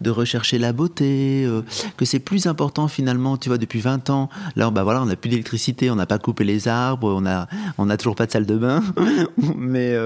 de 0.00 0.10
rechercher 0.10 0.58
la 0.58 0.72
beauté, 0.72 1.48
que 1.96 2.04
c'est 2.04 2.18
plus 2.18 2.48
important 2.48 2.88
finalement, 2.88 3.36
tu 3.36 3.50
vois, 3.50 3.58
depuis 3.58 3.78
20 3.78 4.10
ans, 4.10 4.30
là, 4.56 4.68
bah 4.72 4.82
voilà, 4.82 5.00
on 5.02 5.06
n'a 5.06 5.14
plus 5.14 5.28
d'électricité, 5.28 5.92
on 5.92 5.94
n'a 5.94 6.06
pas 6.06 6.18
coupé 6.18 6.42
les 6.42 6.66
arbres, 6.66 7.14
on 7.16 7.24
a, 7.24 7.46
on 7.78 7.88
a 7.88 7.96
toujours 7.96 8.16
pas 8.16 8.26
de 8.26 8.32
salle 8.32 8.46
de 8.46 8.56
bain, 8.56 8.82
mais, 9.56 9.96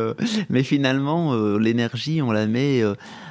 mais 0.51 0.65
finalement, 0.65 1.35
l'énergie, 1.57 2.21
on 2.21 2.31
la 2.31 2.47
met 2.47 2.83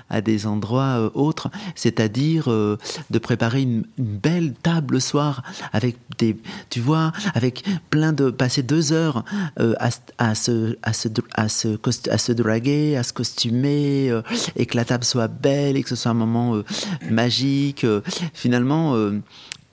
à 0.10 0.22
des 0.22 0.46
endroits 0.46 1.00
euh, 1.00 1.10
autres, 1.14 1.50
c'est-à-dire 1.76 2.52
euh, 2.52 2.78
de 3.10 3.20
préparer 3.20 3.62
une, 3.62 3.84
belle 3.98 4.54
table 4.54 4.96
le 4.96 5.00
soir 5.00 5.44
avec 5.74 5.98
des, 6.18 6.38
tu 6.70 6.80
vois, 6.80 7.12
avec 7.34 7.64
plein 7.90 8.14
de 8.14 8.30
passer 8.30 8.64
deux 8.64 8.94
heures 8.94 9.24
euh, 9.60 9.74
à, 9.80 9.92
se, 10.36 10.78
à, 10.84 10.94
se, 10.94 11.10
à, 11.34 11.50
se, 11.50 11.78
à 12.10 12.18
se 12.18 12.32
draguer, 12.32 12.98
à 12.98 13.04
se 13.04 13.14
costumer, 13.14 14.12
et 14.56 14.66
que 14.66 14.78
la 14.78 14.86
table 14.86 15.04
soit 15.04 15.28
belle 15.28 15.78
et 15.78 15.84
que 15.84 15.90
ce 15.90 15.96
soit 15.96 16.12
un 16.12 16.16
moment 16.16 16.62
magique. 17.10 17.86
finalement, 18.34 18.96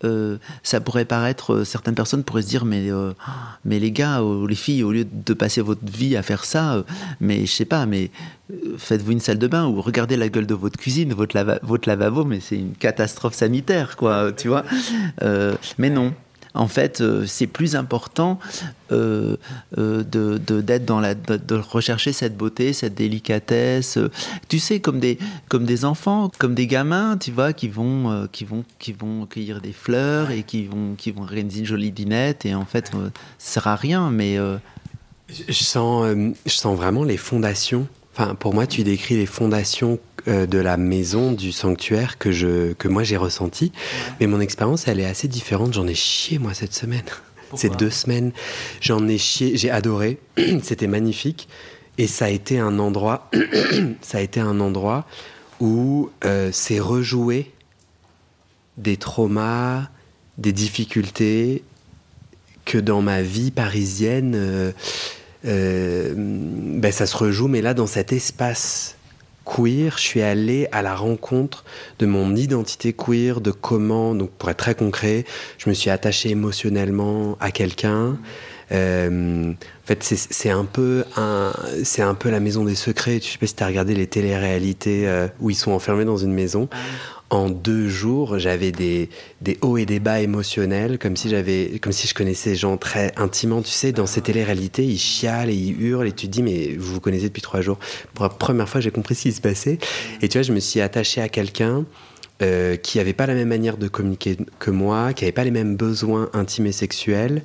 euh, 0.05 0.39
ça 0.63 0.81
pourrait 0.81 1.05
paraître, 1.05 1.55
euh, 1.55 1.65
certaines 1.65 1.95
personnes 1.95 2.25
pourraient 2.25 2.43
se 2.43 2.49
dire, 2.49 2.65
mais, 2.65 2.91
euh, 2.91 3.13
mais 3.65 3.79
les 3.79 3.91
gars 3.91 4.23
ou 4.23 4.47
les 4.47 4.55
filles, 4.55 4.83
au 4.83 4.93
lieu 4.93 5.05
de 5.05 5.35
passer 5.35 5.61
votre 5.61 5.81
vie 5.85 6.17
à 6.17 6.23
faire 6.23 6.45
ça, 6.45 6.85
mais 7.21 7.47
je 7.47 7.53
sais 7.53 7.65
pas, 7.65 7.87
mais 7.87 8.11
faites-vous 8.79 9.13
une 9.13 9.21
salle 9.21 9.39
de 9.39 9.47
bain 9.47 9.67
ou 9.67 9.81
regardez 9.81 10.17
la 10.17 10.29
gueule 10.29 10.47
de 10.47 10.55
votre 10.55 10.79
cuisine, 10.79 11.13
votre, 11.13 11.39
votre 11.63 11.89
lavabo, 11.89 12.25
mais 12.25 12.41
c'est 12.41 12.59
une 12.59 12.75
catastrophe 12.75 13.35
sanitaire, 13.35 13.97
quoi, 13.97 14.33
tu 14.33 14.49
vois. 14.49 14.65
mais 15.79 15.91
non, 15.91 16.13
en 16.55 16.69
fait, 16.69 17.01
euh, 17.01 17.25
c'est 17.27 17.47
plus 17.47 17.77
important 17.77 18.39
euh, 18.91 19.37
euh, 19.79 20.03
de, 20.05 20.39
d'être 20.39 20.85
dans 20.85 21.01
la, 21.01 21.15
de, 21.15 21.55
rechercher 21.55 22.13
cette 22.13 22.37
beauté, 22.37 22.73
cette 22.73 22.95
délicatesse. 22.95 23.99
Tu 24.49 24.59
sais, 24.59 24.81
comme 24.81 25.01
des, 25.01 25.19
comme 25.49 25.65
des 25.65 25.85
enfants, 25.85 26.31
comme 26.39 26.55
des 26.55 26.67
gamins, 26.67 27.17
tu 27.17 27.33
vois, 27.33 27.53
qui 27.53 27.69
vont, 27.69 28.29
qui 28.33 28.45
vont, 28.45 28.65
qui 28.79 28.93
vont 28.93 29.27
cueillir 29.27 29.61
des 29.61 29.73
fleurs 29.73 30.31
et 30.31 30.43
qui 30.43 30.67
vont, 30.67 30.95
qui 30.97 31.11
vont 31.11 31.23
organiser 31.23 31.61
une 31.61 31.67
jolie 31.67 31.93
dînette. 31.93 32.45
Et 32.45 32.55
en 32.55 32.67
fait, 32.67 32.89
ça 32.89 32.99
sert 33.39 33.67
à 33.67 33.77
rien, 33.77 34.11
mais 34.11 34.37
je 35.29 35.65
sens, 35.65 36.07
je 36.45 36.53
sens 36.53 36.77
vraiment 36.77 37.05
les 37.05 37.17
fondations. 37.17 37.89
Enfin, 38.15 38.35
pour 38.35 38.53
moi, 38.53 38.67
tu 38.67 38.85
décris 38.85 39.17
les 39.17 39.27
fondations 39.27 39.99
euh, 40.29 40.47
de 40.47 40.59
la 40.59 40.77
maison, 40.77 41.33
du 41.33 41.51
sanctuaire 41.51 42.17
que, 42.17 42.31
je, 42.31 42.75
que 42.75 42.87
moi 42.87 43.03
j'ai 43.03 43.17
ressenti. 43.17 43.73
Mais 44.21 44.29
mon 44.29 44.41
expérience, 44.41 44.87
elle 44.87 45.01
est 45.01 45.07
assez 45.07 45.27
différente. 45.27 45.73
J'en 45.73 45.89
ai 45.89 45.95
chié, 45.95 46.39
moi, 46.39 46.55
cette 46.55 46.75
semaine. 46.75 47.03
Ces 47.57 47.69
deux 47.69 47.91
semaines, 47.91 48.33
j'en 48.81 49.09
ai 49.09 49.19
chié. 49.19 49.57
J'ai 49.57 49.71
adoré. 49.71 50.19
C'était 50.63 50.87
magnifique. 50.87 51.49
Et 51.99 52.07
ça 52.07 52.27
a 52.27 52.29
été 52.29 52.59
un 52.59 52.79
endroit, 52.79 53.31
ça 54.01 54.19
a 54.19 54.21
été 54.21 54.39
un 54.39 54.61
endroit 54.61 55.07
où 55.61 56.11
euh, 56.25 56.51
c'est 56.53 56.79
rejoué 56.79 57.51
des 58.79 58.97
traumas, 58.97 59.89
des 60.39 60.53
difficultés 60.53 61.65
que 62.65 62.79
dans 62.79 63.03
ma 63.03 63.23
vie 63.23 63.51
parisienne, 63.51 64.73
euh, 65.45 66.15
ben 66.15 66.93
ça 66.93 67.07
se 67.07 67.17
rejoue. 67.17 67.49
Mais 67.49 67.61
là, 67.61 67.75
dans 67.75 67.89
cet 67.89 68.13
espace 68.13 68.97
queer, 69.45 69.97
je 69.97 70.03
suis 70.03 70.23
allé 70.23 70.69
à 70.73 70.83
la 70.83 70.95
rencontre 70.95 71.65
de 71.99 72.07
mon 72.07 72.35
identité 72.37 72.93
queer, 72.93 73.41
de 73.41 73.51
comment, 73.51 74.15
donc 74.15 74.31
pour 74.31 74.51
être 74.51 74.59
très 74.59 74.75
concret, 74.75 75.25
je 75.59 75.69
me 75.69 75.75
suis 75.75 75.91
attaché 75.91 76.31
émotionnellement 76.31 77.37
à 77.41 77.51
quelqu'un. 77.51 78.19
Euh, 78.73 79.53
en 79.53 79.87
fait, 79.87 80.03
c'est 80.03 80.51
un 80.51 80.65
peu 80.65 81.05
un, 81.17 81.53
c'est 81.85 82.03
un 82.03 82.15
peu 82.15 82.31
la 82.31 82.41
maison 82.41 82.65
des 82.65 82.75
secrets. 82.75 83.21
Je 83.21 83.33
sais 83.33 83.39
pas 83.39 83.47
si 83.47 83.55
tu 83.55 83.63
as 83.63 83.67
regardé 83.67 83.95
les 83.95 84.07
téléréalités 84.07 85.07
euh, 85.07 85.29
où 85.41 85.51
ils 85.51 85.57
sont 85.57 85.73
enfermés 85.73 86.05
dans 86.05 86.17
une 86.17 86.33
maison. 86.33 86.69
En 87.33 87.49
deux 87.49 87.89
jours, 87.89 88.39
j'avais 88.39 88.73
des, 88.73 89.09
des 89.41 89.57
hauts 89.63 89.79
et 89.79 89.87
des 89.87 90.01
bas 90.01 90.21
émotionnels, 90.21 90.99
comme 90.99 91.17
si 91.17 91.31
j'avais, 91.31 91.79
comme 91.81 91.93
si 91.93 92.07
je 92.07 92.13
connaissais 92.13 92.55
gens 92.55 92.77
très 92.77 93.11
intimement. 93.17 93.63
Tu 93.63 93.71
sais, 93.71 93.91
dans 93.91 94.05
ces 94.05 94.21
télé-réalités, 94.21 94.85
ils 94.85 94.99
chialent 94.99 95.49
et 95.49 95.55
ils 95.55 95.81
hurlent 95.81 96.07
et 96.07 96.13
tu 96.13 96.27
te 96.27 96.31
dis, 96.31 96.43
mais 96.43 96.77
vous 96.77 96.93
vous 96.93 97.01
connaissez 97.01 97.29
depuis 97.29 97.41
trois 97.41 97.63
jours. 97.63 97.79
Pour 98.13 98.25
la 98.25 98.29
première 98.29 98.69
fois, 98.69 98.83
j'ai 98.83 98.91
compris 98.91 99.15
ce 99.15 99.23
qui 99.23 99.33
se 99.33 99.41
passait. 99.41 99.79
Et 100.21 100.29
tu 100.29 100.37
vois, 100.37 100.43
je 100.43 100.53
me 100.53 100.61
suis 100.61 100.83
attaché 100.83 101.23
à 101.23 101.31
quelqu'un 101.31 101.87
euh, 102.43 102.77
qui 102.77 102.99
n'avait 102.99 103.15
pas 103.15 103.27
la 103.27 103.35
même 103.35 103.49
manière 103.49 103.79
de 103.79 103.89
communiquer 103.89 104.37
que 104.59 104.71
moi, 104.71 105.15
qui 105.15 105.25
n'avait 105.25 105.33
pas 105.33 105.45
les 105.45 105.51
mêmes 105.51 105.75
besoins 105.75 106.29
intimes 106.35 106.67
et 106.67 106.73
sexuels. 106.73 107.43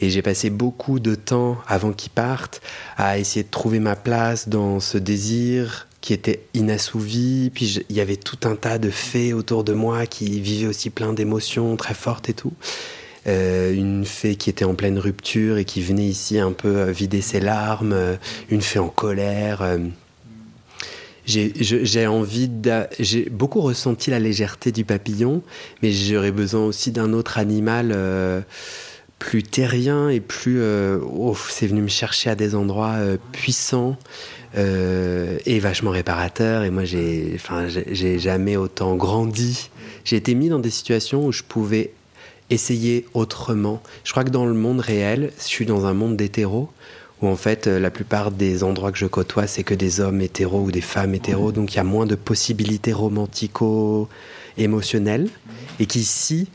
Et 0.00 0.10
j'ai 0.10 0.22
passé 0.22 0.50
beaucoup 0.50 0.98
de 0.98 1.14
temps 1.14 1.58
avant 1.68 1.92
qu'il 1.92 2.10
parte 2.10 2.60
à 2.96 3.18
essayer 3.18 3.44
de 3.44 3.50
trouver 3.50 3.78
ma 3.78 3.94
place 3.94 4.48
dans 4.48 4.80
ce 4.80 4.98
désir, 4.98 5.87
qui 6.00 6.12
était 6.12 6.40
inassouvi. 6.54 7.50
Puis 7.54 7.80
il 7.88 7.96
y 7.96 8.00
avait 8.00 8.16
tout 8.16 8.38
un 8.44 8.56
tas 8.56 8.78
de 8.78 8.90
fées 8.90 9.32
autour 9.32 9.64
de 9.64 9.72
moi 9.72 10.06
qui 10.06 10.40
vivaient 10.40 10.68
aussi 10.68 10.90
plein 10.90 11.12
d'émotions 11.12 11.76
très 11.76 11.94
fortes 11.94 12.28
et 12.28 12.34
tout. 12.34 12.52
Euh, 13.28 13.74
une 13.74 14.06
fée 14.06 14.36
qui 14.36 14.48
était 14.48 14.64
en 14.64 14.74
pleine 14.74 14.98
rupture 14.98 15.58
et 15.58 15.64
qui 15.64 15.82
venait 15.82 16.06
ici 16.06 16.38
un 16.38 16.52
peu 16.52 16.78
euh, 16.78 16.92
vider 16.92 17.20
ses 17.20 17.40
larmes, 17.40 17.92
euh, 17.92 18.16
une 18.48 18.62
fée 18.62 18.78
en 18.78 18.88
colère. 18.88 19.78
J'ai 21.26 22.06
envie 22.06 22.50
j'ai 22.98 23.28
beaucoup 23.28 23.60
ressenti 23.60 24.10
la 24.10 24.18
légèreté 24.18 24.72
du 24.72 24.86
papillon, 24.86 25.42
mais 25.82 25.92
j'aurais 25.92 26.32
besoin 26.32 26.64
aussi 26.64 26.90
d'un 26.90 27.12
autre 27.12 27.36
animal 27.36 27.94
plus 29.18 29.42
terrien 29.42 30.08
et 30.08 30.20
plus. 30.20 30.62
Oh, 30.62 31.36
c'est 31.50 31.66
venu 31.66 31.82
me 31.82 31.88
chercher 31.88 32.30
à 32.30 32.34
des 32.34 32.54
endroits 32.54 32.96
puissants. 33.32 33.98
Euh, 34.56 35.36
et 35.44 35.58
vachement 35.58 35.90
réparateur. 35.90 36.62
Et 36.62 36.70
moi, 36.70 36.84
j'ai, 36.84 37.32
enfin, 37.34 37.66
j'ai 37.68 38.18
jamais 38.18 38.56
autant 38.56 38.96
grandi. 38.96 39.68
J'ai 40.04 40.16
été 40.16 40.34
mis 40.34 40.48
dans 40.48 40.58
des 40.58 40.70
situations 40.70 41.26
où 41.26 41.32
je 41.32 41.42
pouvais 41.42 41.92
essayer 42.48 43.04
autrement. 43.12 43.82
Je 44.04 44.12
crois 44.12 44.24
que 44.24 44.30
dans 44.30 44.46
le 44.46 44.54
monde 44.54 44.80
réel, 44.80 45.32
je 45.38 45.44
suis 45.44 45.66
dans 45.66 45.84
un 45.84 45.92
monde 45.92 46.16
d'hétéros 46.16 46.70
où 47.20 47.26
en 47.26 47.36
fait 47.36 47.66
euh, 47.66 47.78
la 47.78 47.90
plupart 47.90 48.30
des 48.30 48.64
endroits 48.64 48.92
que 48.92 48.98
je 48.98 49.06
côtoie, 49.06 49.46
c'est 49.46 49.64
que 49.64 49.74
des 49.74 50.00
hommes 50.00 50.20
hétéros 50.20 50.62
ou 50.62 50.70
des 50.70 50.80
femmes 50.80 51.14
hétéros, 51.14 51.52
donc 51.52 51.74
il 51.74 51.76
y 51.76 51.80
a 51.80 51.84
moins 51.84 52.06
de 52.06 52.14
possibilités 52.14 52.92
romantico-émotionnelles, 52.92 55.28
et 55.80 55.86
qu'ici, 55.86 56.48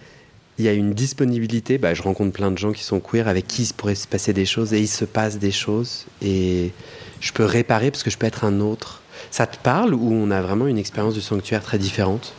il 0.57 0.65
y 0.65 0.67
a 0.67 0.73
une 0.73 0.93
disponibilité, 0.93 1.77
bah, 1.77 1.93
je 1.93 2.01
rencontre 2.01 2.31
plein 2.31 2.51
de 2.51 2.57
gens 2.57 2.71
qui 2.71 2.83
sont 2.83 2.99
queer, 2.99 3.27
avec 3.27 3.47
qui 3.47 3.63
il 3.63 3.73
pourrait 3.73 3.95
se 3.95 4.07
passer 4.07 4.33
des 4.33 4.45
choses, 4.45 4.73
et 4.73 4.79
il 4.79 4.87
se 4.87 5.05
passe 5.05 5.39
des 5.39 5.51
choses, 5.51 6.05
et 6.21 6.71
je 7.19 7.31
peux 7.31 7.45
réparer 7.45 7.91
parce 7.91 8.03
que 8.03 8.09
je 8.09 8.17
peux 8.17 8.27
être 8.27 8.43
un 8.43 8.59
autre. 8.59 9.01
Ça 9.31 9.47
te 9.47 9.57
parle 9.57 9.93
ou 9.93 10.11
on 10.11 10.31
a 10.31 10.41
vraiment 10.41 10.67
une 10.67 10.77
expérience 10.77 11.13
du 11.13 11.21
sanctuaire 11.21 11.63
très 11.63 11.77
différente? 11.77 12.33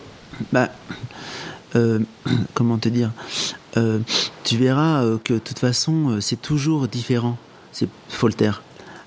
Bah, 0.53 0.71
euh, 1.77 2.01
Comment 2.55 2.79
te 2.79 2.89
dire? 2.89 3.11
Euh, 3.77 4.01
Tu 4.45 4.57
verras 4.57 5.05
euh, 5.05 5.19
que 5.23 5.35
de 5.35 5.39
toute 5.39 5.59
façon, 5.59 6.19
c'est 6.21 6.41
toujours 6.41 6.87
différent. 6.89 7.39
C'est 7.73 7.89
Voltaire. 8.21 8.63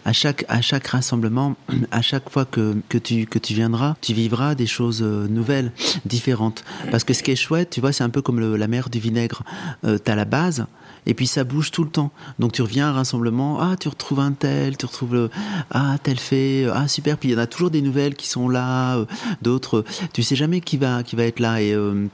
À 0.08 0.13
chaque, 0.13 0.46
à 0.48 0.62
chaque 0.62 0.88
rassemblement, 0.88 1.56
à 1.91 2.02
chaque 2.02 2.30
fois 2.30 2.46
que, 2.46 2.78
que, 2.89 2.98
tu, 2.98 3.26
que 3.26 3.39
tu 3.39 3.54
viendras, 3.54 3.96
tu 4.02 4.13
vivras 4.13 4.56
des 4.56 4.65
choses 4.65 5.02
nouvelles, 5.02 5.72
différentes. 6.06 6.63
Parce 6.89 7.04
que 7.04 7.13
ce 7.13 7.22
qui 7.22 7.32
est 7.32 7.36
chouette, 7.36 7.70
tu 7.72 7.82
vois, 7.82 7.91
c'est 7.91 8.04
un 8.04 8.10
peu 8.10 8.22
comme 8.22 8.39
la 8.56 8.67
mer 8.67 8.89
du 8.89 9.00
vinaigre. 9.00 9.43
tu 9.84 10.12
as 10.12 10.15
la 10.15 10.26
base, 10.26 10.65
et 11.08 11.13
puis 11.13 11.26
ça 11.26 11.43
bouge 11.43 11.72
tout 11.72 11.84
le 11.84 11.89
temps. 11.89 12.12
Donc 12.38 12.52
tu 12.52 12.62
reviens 12.62 12.88
à 12.88 12.89
un 12.89 12.93
rassemblement, 12.93 13.60
ah 13.62 13.76
tu 13.80 13.88
retrouves 13.88 14.20
un 14.20 14.34
tel, 14.34 14.78
tu 14.78 14.86
retrouves 14.86 15.13
le, 15.13 15.30
ah 15.72 15.96
tel 16.04 16.20
fait, 16.20 16.67
ah 16.72 16.88
super. 16.88 17.17
Puis 17.17 17.30
il 17.30 17.32
y 17.32 17.36
en 17.36 17.39
a 17.39 17.48
toujours 17.48 17.72
des 17.72 17.82
nouvelles 17.82 18.15
qui 18.15 18.28
sont 18.28 18.50
là, 18.50 18.98
euh, 18.98 19.06
d'autres, 19.41 19.86
tu 20.13 20.22
sais 20.22 20.36
jamais 20.36 20.60
qui 20.60 20.78
va 20.78 21.04
qui 21.04 21.15
va 21.15 21.24
être 21.24 21.39
là 21.39 21.62
et 21.62 21.74
euh, 21.74 22.08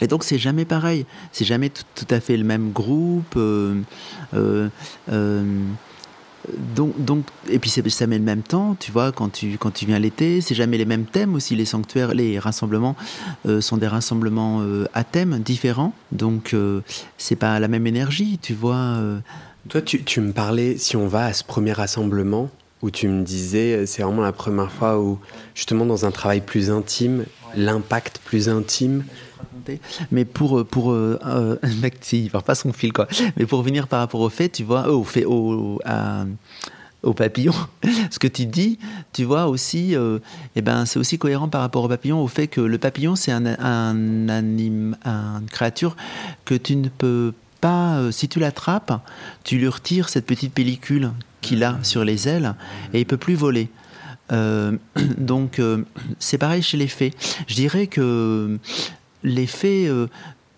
et 0.00 0.06
donc 0.06 0.24
c'est 0.24 0.38
jamais 0.38 0.64
pareil, 0.64 1.04
c'est 1.32 1.44
jamais 1.44 1.70
tout, 1.70 2.06
à 2.10 2.20
fait 2.20 2.36
le 2.36 2.44
même 2.44 2.70
groupe. 2.72 3.34
Euh, 3.36 3.82
donc, 6.56 7.26
et 7.48 7.58
puis 7.58 7.70
ça 7.70 8.06
met 8.06 8.18
le 8.18 8.24
même 8.24 8.42
temps, 8.42 8.76
tu 8.78 8.92
vois, 8.92 9.12
quand 9.12 9.30
tu, 9.30 9.58
quand 9.58 9.70
tu 9.70 9.86
viens 9.86 9.98
l'été, 9.98 10.40
c'est 10.40 10.54
jamais 10.54 10.78
les 10.78 10.84
mêmes 10.84 11.04
thèmes 11.04 11.34
aussi. 11.34 11.56
Les 11.56 11.64
sanctuaires, 11.64 12.14
les 12.14 12.38
rassemblements 12.38 12.96
euh, 13.46 13.60
sont 13.60 13.76
des 13.76 13.86
rassemblements 13.86 14.60
euh, 14.62 14.86
à 14.94 15.04
thèmes 15.04 15.38
différents, 15.40 15.92
donc 16.12 16.54
euh, 16.54 16.80
c'est 17.16 17.36
pas 17.36 17.58
la 17.60 17.68
même 17.68 17.86
énergie, 17.86 18.38
tu 18.40 18.54
vois. 18.54 18.98
Toi, 19.68 19.82
tu, 19.82 20.02
tu, 20.02 20.20
me 20.20 20.32
parlais, 20.32 20.78
si 20.78 20.96
on 20.96 21.08
va 21.08 21.26
à 21.26 21.32
ce 21.32 21.44
premier 21.44 21.72
rassemblement, 21.72 22.50
où 22.80 22.90
tu 22.90 23.08
me 23.08 23.24
disais, 23.24 23.86
c'est 23.86 24.02
vraiment 24.02 24.22
la 24.22 24.32
première 24.32 24.70
fois 24.70 25.00
où, 25.00 25.18
justement, 25.54 25.84
dans 25.84 26.06
un 26.06 26.10
travail 26.10 26.40
plus 26.40 26.70
intime, 26.70 27.24
l'impact 27.56 28.20
plus 28.24 28.48
intime, 28.48 29.04
mais 30.10 30.24
pour, 30.24 30.64
pour 30.66 30.92
euh, 30.92 31.18
euh 31.26 31.56
il 32.12 32.30
part 32.30 32.42
pas 32.42 32.54
son 32.54 32.72
fil, 32.72 32.92
quoi. 32.92 33.08
Mais 33.36 33.46
pour 33.46 33.62
venir 33.62 33.88
par 33.88 34.00
rapport 34.00 34.20
au 34.20 34.28
fait, 34.28 34.48
tu 34.48 34.64
vois, 34.64 34.88
au 34.90 35.04
fait, 35.04 35.24
au, 35.24 35.80
au 37.02 37.12
papillon, 37.12 37.54
ce 38.10 38.18
que 38.18 38.26
tu 38.26 38.46
dis, 38.46 38.78
tu 39.12 39.24
vois 39.24 39.46
aussi, 39.46 39.94
euh, 39.94 40.18
eh 40.56 40.62
ben, 40.62 40.86
c'est 40.86 40.98
aussi 40.98 41.18
cohérent 41.18 41.48
par 41.48 41.60
rapport 41.60 41.84
au 41.84 41.88
papillon, 41.88 42.22
au 42.22 42.28
fait 42.28 42.48
que 42.48 42.60
le 42.60 42.78
papillon, 42.78 43.16
c'est 43.16 43.32
un, 43.32 43.94
une 43.94 44.96
créature 45.50 45.96
que 46.44 46.54
tu 46.54 46.76
ne 46.76 46.88
peux 46.88 47.32
pas, 47.60 47.98
euh, 47.98 48.10
si 48.10 48.28
tu 48.28 48.40
l'attrapes, 48.40 49.00
tu 49.44 49.58
lui 49.58 49.68
retires 49.68 50.08
cette 50.08 50.26
petite 50.26 50.52
pellicule 50.52 51.10
qu'il 51.40 51.62
a 51.64 51.78
sur 51.82 52.04
les 52.04 52.28
ailes 52.28 52.54
et 52.92 53.00
il 53.00 53.06
peut 53.06 53.16
plus 53.16 53.34
voler. 53.34 53.68
Euh, 54.30 54.76
donc 55.18 55.60
c'est 56.18 56.38
pareil 56.38 56.62
chez 56.62 56.76
les 56.76 56.88
fées. 56.88 57.14
Je 57.46 57.54
dirais 57.54 57.86
que 57.86 58.58
les 59.22 59.46
fées, 59.46 59.90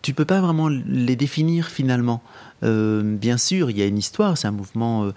tu 0.02 0.14
peux 0.14 0.24
pas 0.24 0.40
vraiment 0.40 0.68
les 0.68 1.16
définir 1.16 1.68
finalement. 1.68 2.22
bien 2.62 3.36
sûr, 3.36 3.70
il 3.70 3.78
y 3.78 3.82
a 3.82 3.86
une 3.86 3.98
histoire, 3.98 4.36
c'est 4.38 4.48
un 4.48 4.52
mouvement 4.52 5.12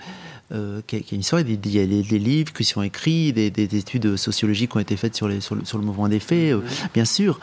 euh, 0.54 0.82
qui, 0.86 0.98
a, 0.98 1.00
une 1.14 1.22
histoire. 1.22 1.42
Il 1.42 1.50
y 1.72 1.80
a 1.80 1.86
des, 1.86 2.20
livres 2.20 2.54
qui 2.54 2.64
sont 2.64 2.84
écrits, 2.84 3.34
des, 3.34 3.48
études 3.48 4.18
sociologiques 4.18 4.72
qui 4.72 4.78
ont 4.78 4.82
été 4.82 4.98
faites 4.98 5.16
sur, 5.16 5.28
les, 5.28 5.42
sur, 5.42 5.56
le, 5.56 5.80
mouvement 5.80 6.08
des 6.08 6.20
faits, 6.20 6.54
euh, 6.54 6.62
bien 6.94 7.06
sûr. 7.06 7.40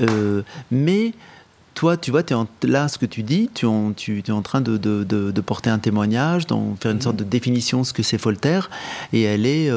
Euh, 0.00 0.42
mais 0.72 1.12
toi, 1.74 1.96
tu 1.96 2.10
vois, 2.10 2.22
es 2.22 2.66
là, 2.66 2.88
ce 2.88 2.98
que 2.98 3.06
tu 3.06 3.22
dis, 3.22 3.48
tu, 3.54 3.66
tu, 3.96 4.22
es 4.26 4.30
en 4.32 4.42
train 4.42 4.60
de, 4.60 4.76
de, 4.76 5.40
porter 5.40 5.70
un 5.70 5.78
témoignage, 5.78 6.48
d'en 6.48 6.74
faire 6.80 6.90
une 6.90 7.00
sorte 7.00 7.16
de 7.16 7.22
définition 7.22 7.82
de 7.82 7.86
ce 7.86 7.92
que 7.92 8.02
c'est 8.02 8.20
Voltaire, 8.20 8.70
et 9.12 9.22
elle 9.22 9.46
est 9.46 9.70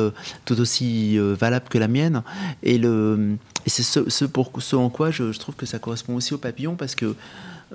tout 0.46 0.60
aussi 0.60 1.20
valable 1.20 1.66
que 1.70 1.78
la 1.78 1.88
mienne. 1.88 2.24
Et, 2.64 2.80
le, 2.80 3.38
et 3.66 3.70
c'est 3.70 3.84
ce, 3.84 4.26
pour, 4.26 4.52
ce 4.60 4.76
en 4.76 4.90
quoi 4.90 5.12
je, 5.12 5.32
je, 5.32 5.40
trouve 5.40 5.56
que 5.56 5.66
ça 5.66 5.80
correspond 5.80 6.16
aussi 6.16 6.34
au 6.34 6.38
papillon, 6.38 6.76
parce 6.76 6.96
que 6.96 7.16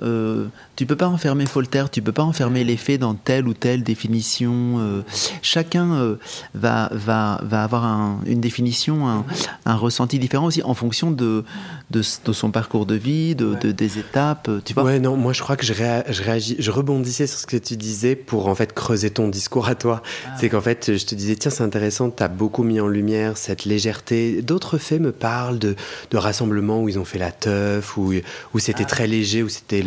euh, 0.03 0.45
tu 0.75 0.85
peux 0.85 0.95
pas 0.95 1.07
enfermer 1.07 1.45
Voltaire, 1.45 1.89
tu 1.89 2.01
peux 2.01 2.11
pas 2.11 2.23
enfermer 2.23 2.63
les 2.63 2.77
faits 2.77 2.99
dans 2.99 3.15
telle 3.15 3.47
ou 3.47 3.53
telle 3.53 3.83
définition. 3.83 4.75
Euh, 4.77 5.01
chacun 5.41 5.93
euh, 5.93 6.15
va, 6.53 6.89
va, 6.91 7.41
va 7.43 7.63
avoir 7.63 8.19
une 8.25 8.39
définition, 8.39 9.07
un, 9.07 9.25
un, 9.65 9.75
ressenti 9.75 10.19
différent 10.19 10.45
aussi 10.45 10.61
en 10.63 10.75
fonction 10.75 11.09
de, 11.09 11.43
de, 11.89 12.01
son 12.03 12.51
parcours 12.51 12.85
de 12.85 12.95
vie, 12.95 13.33
de, 13.35 13.55
des 13.71 13.97
étapes. 13.97 14.49
Tu 14.65 14.73
vois 14.73 14.83
Ouais, 14.83 14.99
non, 14.99 15.17
moi 15.17 15.33
je 15.33 15.41
crois 15.41 15.55
que 15.55 15.65
je, 15.65 15.73
je, 15.73 16.23
réagis, 16.23 16.55
je 16.59 16.71
rebondissais 16.71 17.25
sur 17.25 17.39
ce 17.39 17.47
que 17.47 17.57
tu 17.57 17.75
disais 17.75 18.15
pour 18.15 18.47
en 18.47 18.55
fait 18.55 18.73
creuser 18.73 19.09
ton 19.09 19.29
discours 19.29 19.67
à 19.67 19.75
toi. 19.75 20.03
Ah. 20.27 20.35
C'est 20.39 20.49
qu'en 20.49 20.61
fait, 20.61 20.97
je 20.97 21.05
te 21.05 21.15
disais, 21.15 21.35
tiens, 21.35 21.51
c'est 21.51 21.63
intéressant, 21.63 22.11
tu 22.11 22.21
as 22.21 22.27
beaucoup 22.27 22.63
mis 22.63 22.79
en 22.79 22.87
lumière 22.87 23.37
cette 23.37 23.65
légèreté. 23.65 24.41
D'autres 24.43 24.77
faits 24.77 25.01
me 25.01 25.11
parlent 25.11 25.59
de, 25.59 25.75
de 26.11 26.17
rassemblements 26.17 26.81
où 26.81 26.89
ils 26.89 26.99
ont 26.99 27.05
fait 27.05 27.19
la 27.19 27.31
teuf, 27.31 27.97
où, 27.97 28.13
où 28.53 28.59
c'était 28.59 28.83
ah. 28.83 28.89
très 28.89 29.07
léger, 29.07 29.41
où 29.41 29.49
c'était 29.49 29.81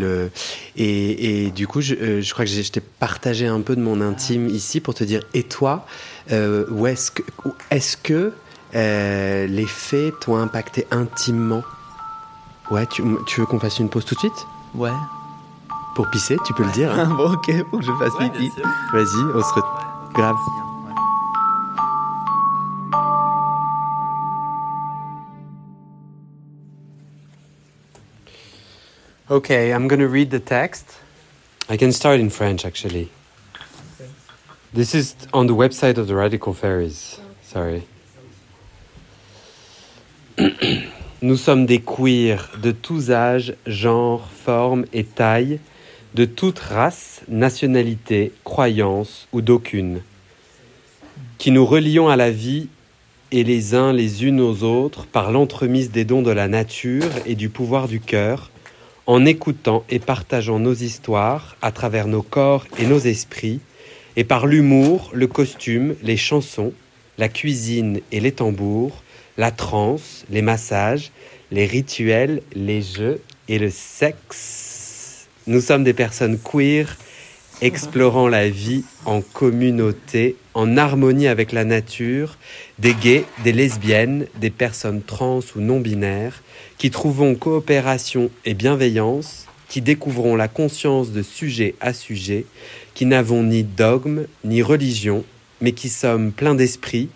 et, 0.76 1.50
du 1.50 1.66
coup, 1.66 1.80
euh, 1.80 2.20
je, 2.20 2.32
crois 2.32 2.44
que 2.44 2.50
je 2.50 2.70
t'ai 2.70 2.80
partagé 2.80 3.46
un 3.46 3.60
peu 3.60 3.76
de 3.76 3.80
mon 3.80 4.00
intime 4.00 4.48
ici 4.48 4.80
pour 4.80 4.94
te 4.94 5.04
dire, 5.04 5.22
et 5.34 5.42
toi, 5.42 5.86
euh, 6.32 6.66
où 6.70 6.86
est-ce 6.86 7.10
que, 7.10 7.22
est-ce 7.70 7.96
que 7.96 8.32
euh, 8.74 9.46
les 9.46 9.66
faits 9.66 10.14
t'ont 10.20 10.36
impacté 10.36 10.86
intimement? 10.90 11.62
Ouais, 12.70 12.86
tu, 12.86 13.02
veux 13.02 13.46
qu'on 13.46 13.58
fasse 13.58 13.78
une 13.78 13.88
pause 13.88 14.04
tout 14.04 14.14
de 14.14 14.20
suite? 14.20 14.46
Ouais. 14.74 14.90
Pour 15.96 16.08
pisser, 16.10 16.36
tu 16.46 16.54
peux 16.54 16.64
le 16.64 16.72
dire. 16.72 16.92
Hein. 16.92 17.06
bon, 17.16 17.32
ok, 17.32 17.52
faut 17.70 17.78
que 17.78 17.84
je 17.84 17.92
fasse 17.92 18.16
pipi. 18.18 18.50
Vas-y, 18.92 19.24
on 19.34 19.42
se 19.42 19.54
retrouve. 19.54 20.12
Grave. 20.14 20.36
Okay, 29.30 29.72
I'm 29.72 29.86
going 29.86 30.00
to 30.00 30.08
read 30.08 30.32
the 30.32 30.40
text. 30.40 30.98
I 31.68 31.76
can 31.76 31.92
start 31.92 32.18
in 32.18 32.30
French 32.30 32.64
actually. 32.64 33.10
This 34.72 34.92
is 34.92 35.14
on 35.32 35.46
the 35.46 35.54
website 35.54 35.98
of 35.98 36.08
the 36.08 36.16
Radical 36.16 36.52
Fairies. 36.52 37.20
Sorry. 37.44 37.86
Nous 41.22 41.36
sommes 41.36 41.64
des 41.64 41.78
queers 41.78 42.50
de 42.60 42.72
tous 42.72 43.12
âges, 43.12 43.54
genres, 43.68 44.26
formes 44.34 44.84
et 44.92 45.04
tailles, 45.04 45.60
de 46.14 46.24
toute 46.24 46.58
race, 46.58 47.20
nationalité, 47.28 48.32
croyance 48.42 49.28
ou 49.32 49.42
d'aucune, 49.42 50.02
qui 51.38 51.52
nous 51.52 51.64
relions 51.64 52.08
à 52.08 52.16
la 52.16 52.32
vie 52.32 52.66
et 53.30 53.44
les 53.44 53.76
uns 53.76 53.92
les 53.92 54.24
unes 54.24 54.40
aux 54.40 54.64
autres 54.64 55.06
par 55.06 55.30
l'entremise 55.30 55.92
des 55.92 56.04
dons 56.04 56.22
de 56.22 56.32
la 56.32 56.48
nature 56.48 57.12
et 57.26 57.36
du 57.36 57.48
pouvoir 57.48 57.86
du 57.86 58.00
cœur, 58.00 58.50
en 59.11 59.27
écoutant 59.27 59.83
et 59.90 59.99
partageant 59.99 60.61
nos 60.61 60.73
histoires 60.73 61.57
à 61.62 61.73
travers 61.73 62.07
nos 62.07 62.23
corps 62.23 62.64
et 62.79 62.87
nos 62.87 63.01
esprits, 63.01 63.59
et 64.14 64.23
par 64.23 64.46
l'humour, 64.46 65.11
le 65.12 65.27
costume, 65.27 65.96
les 66.05 66.16
chansons, 66.16 66.73
la 67.18 67.29
cuisine 67.29 68.03
et 68.12 68.20
les 68.20 68.31
tambours, 68.31 69.03
la 69.37 69.51
transe, 69.51 70.25
les 70.31 70.42
massages, 70.42 71.11
les 71.51 71.66
rituels, 71.66 72.40
les 72.53 72.83
jeux 72.83 73.20
et 73.49 73.59
le 73.59 73.68
sexe. 73.68 75.27
Nous 75.49 75.61
sommes 75.61 75.83
des 75.83 75.92
personnes 75.92 76.38
queer 76.38 76.96
explorant 77.62 78.29
la 78.29 78.49
vie 78.49 78.85
en 79.05 79.20
communauté, 79.20 80.37
en 80.55 80.77
harmonie 80.77 81.29
avec 81.29 81.53
la 81.53 81.64
nature, 81.64 82.37
des 82.79 82.94
gays, 82.94 83.25
des 83.44 83.53
lesbiennes, 83.53 84.27
des 84.40 84.51
personnes 84.51 85.03
trans 85.03 85.40
ou 85.55 85.61
non 85.61 85.81
binaires, 85.81 86.42
qui 86.79 86.90
trouvons 86.90 87.35
coopération 87.35 88.31
et 88.44 88.55
bienveillance, 88.55 89.46
qui 89.68 89.83
découvrons 89.83 90.37
la 90.37 90.49
conscience 90.49 91.12
de 91.12 91.23
sujet 91.23 91.75
à 91.81 91.92
sujet, 91.92 92.46
qui 92.94 93.07
n'avons 93.07 93.42
ni 93.42 93.62
dogme 93.62 94.27
ni 94.44 94.62
religion, 94.62 95.25
mais 95.61 95.73
qui 95.73 95.88
sommes 95.88 96.33
pleins 96.33 96.55
d'esprit. 96.55 97.09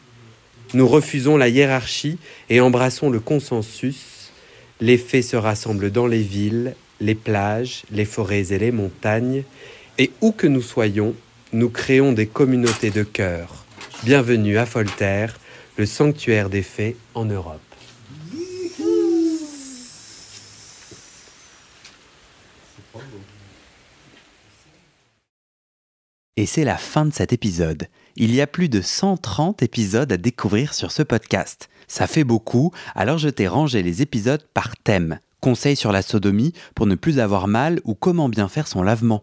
Nous 0.75 0.87
refusons 0.87 1.37
la 1.37 1.49
hiérarchie 1.49 2.19
et 2.51 2.61
embrassons 2.61 3.11
le 3.11 3.21
consensus. 3.21 4.31
Les 4.81 4.99
faits 4.99 5.25
se 5.25 5.37
rassemblent 5.37 5.91
dans 5.91 6.07
les 6.07 6.23
villes, 6.23 6.75
les 7.01 7.15
plages, 7.15 7.83
les 7.91 8.05
forêts 8.05 8.53
et 8.53 8.59
les 8.59 8.73
montagnes, 8.73 9.43
et 9.99 10.13
où 10.21 10.33
que 10.33 10.47
nous 10.47 10.63
soyons, 10.63 11.15
nous 11.53 11.71
créons 11.71 12.13
des 12.13 12.27
communautés 12.27 12.91
de 12.91 13.03
cœur. 13.03 13.65
Bienvenue 14.03 14.59
à 14.59 14.65
Voltaire, 14.65 15.39
le 15.77 15.87
sanctuaire 15.87 16.51
des 16.51 16.63
faits 16.63 16.97
en 17.15 17.25
Europe. 17.25 17.61
Et 26.37 26.47
c'est 26.47 26.65
la 26.65 26.77
fin 26.77 27.07
de 27.07 27.13
cet 27.13 27.33
épisode. 27.33 27.87
Il 28.17 28.35
y 28.35 28.41
a 28.41 28.49
plus 28.49 28.69
de 28.69 28.81
130 28.81 29.63
épisodes 29.63 30.11
à 30.11 30.17
découvrir 30.17 30.75
sur 30.75 30.91
ce 30.91 31.05
podcast. 31.05 31.69
Ça 31.87 32.09
fait 32.09 32.25
beaucoup, 32.25 32.73
alors 32.97 33.19
je 33.19 33.29
t'ai 33.29 33.47
rangé 33.47 33.85
les 33.85 34.03
épisodes 34.03 34.45
par 34.53 34.77
thème. 34.77 35.21
Conseils 35.41 35.77
sur 35.77 35.93
la 35.93 36.03
sodomie 36.03 36.53
pour 36.75 36.87
ne 36.87 36.97
plus 36.97 37.21
avoir 37.21 37.47
mal 37.47 37.81
ou 37.85 37.95
comment 37.95 38.29
bien 38.29 38.49
faire 38.49 38.67
son 38.67 38.83
lavement. 38.83 39.23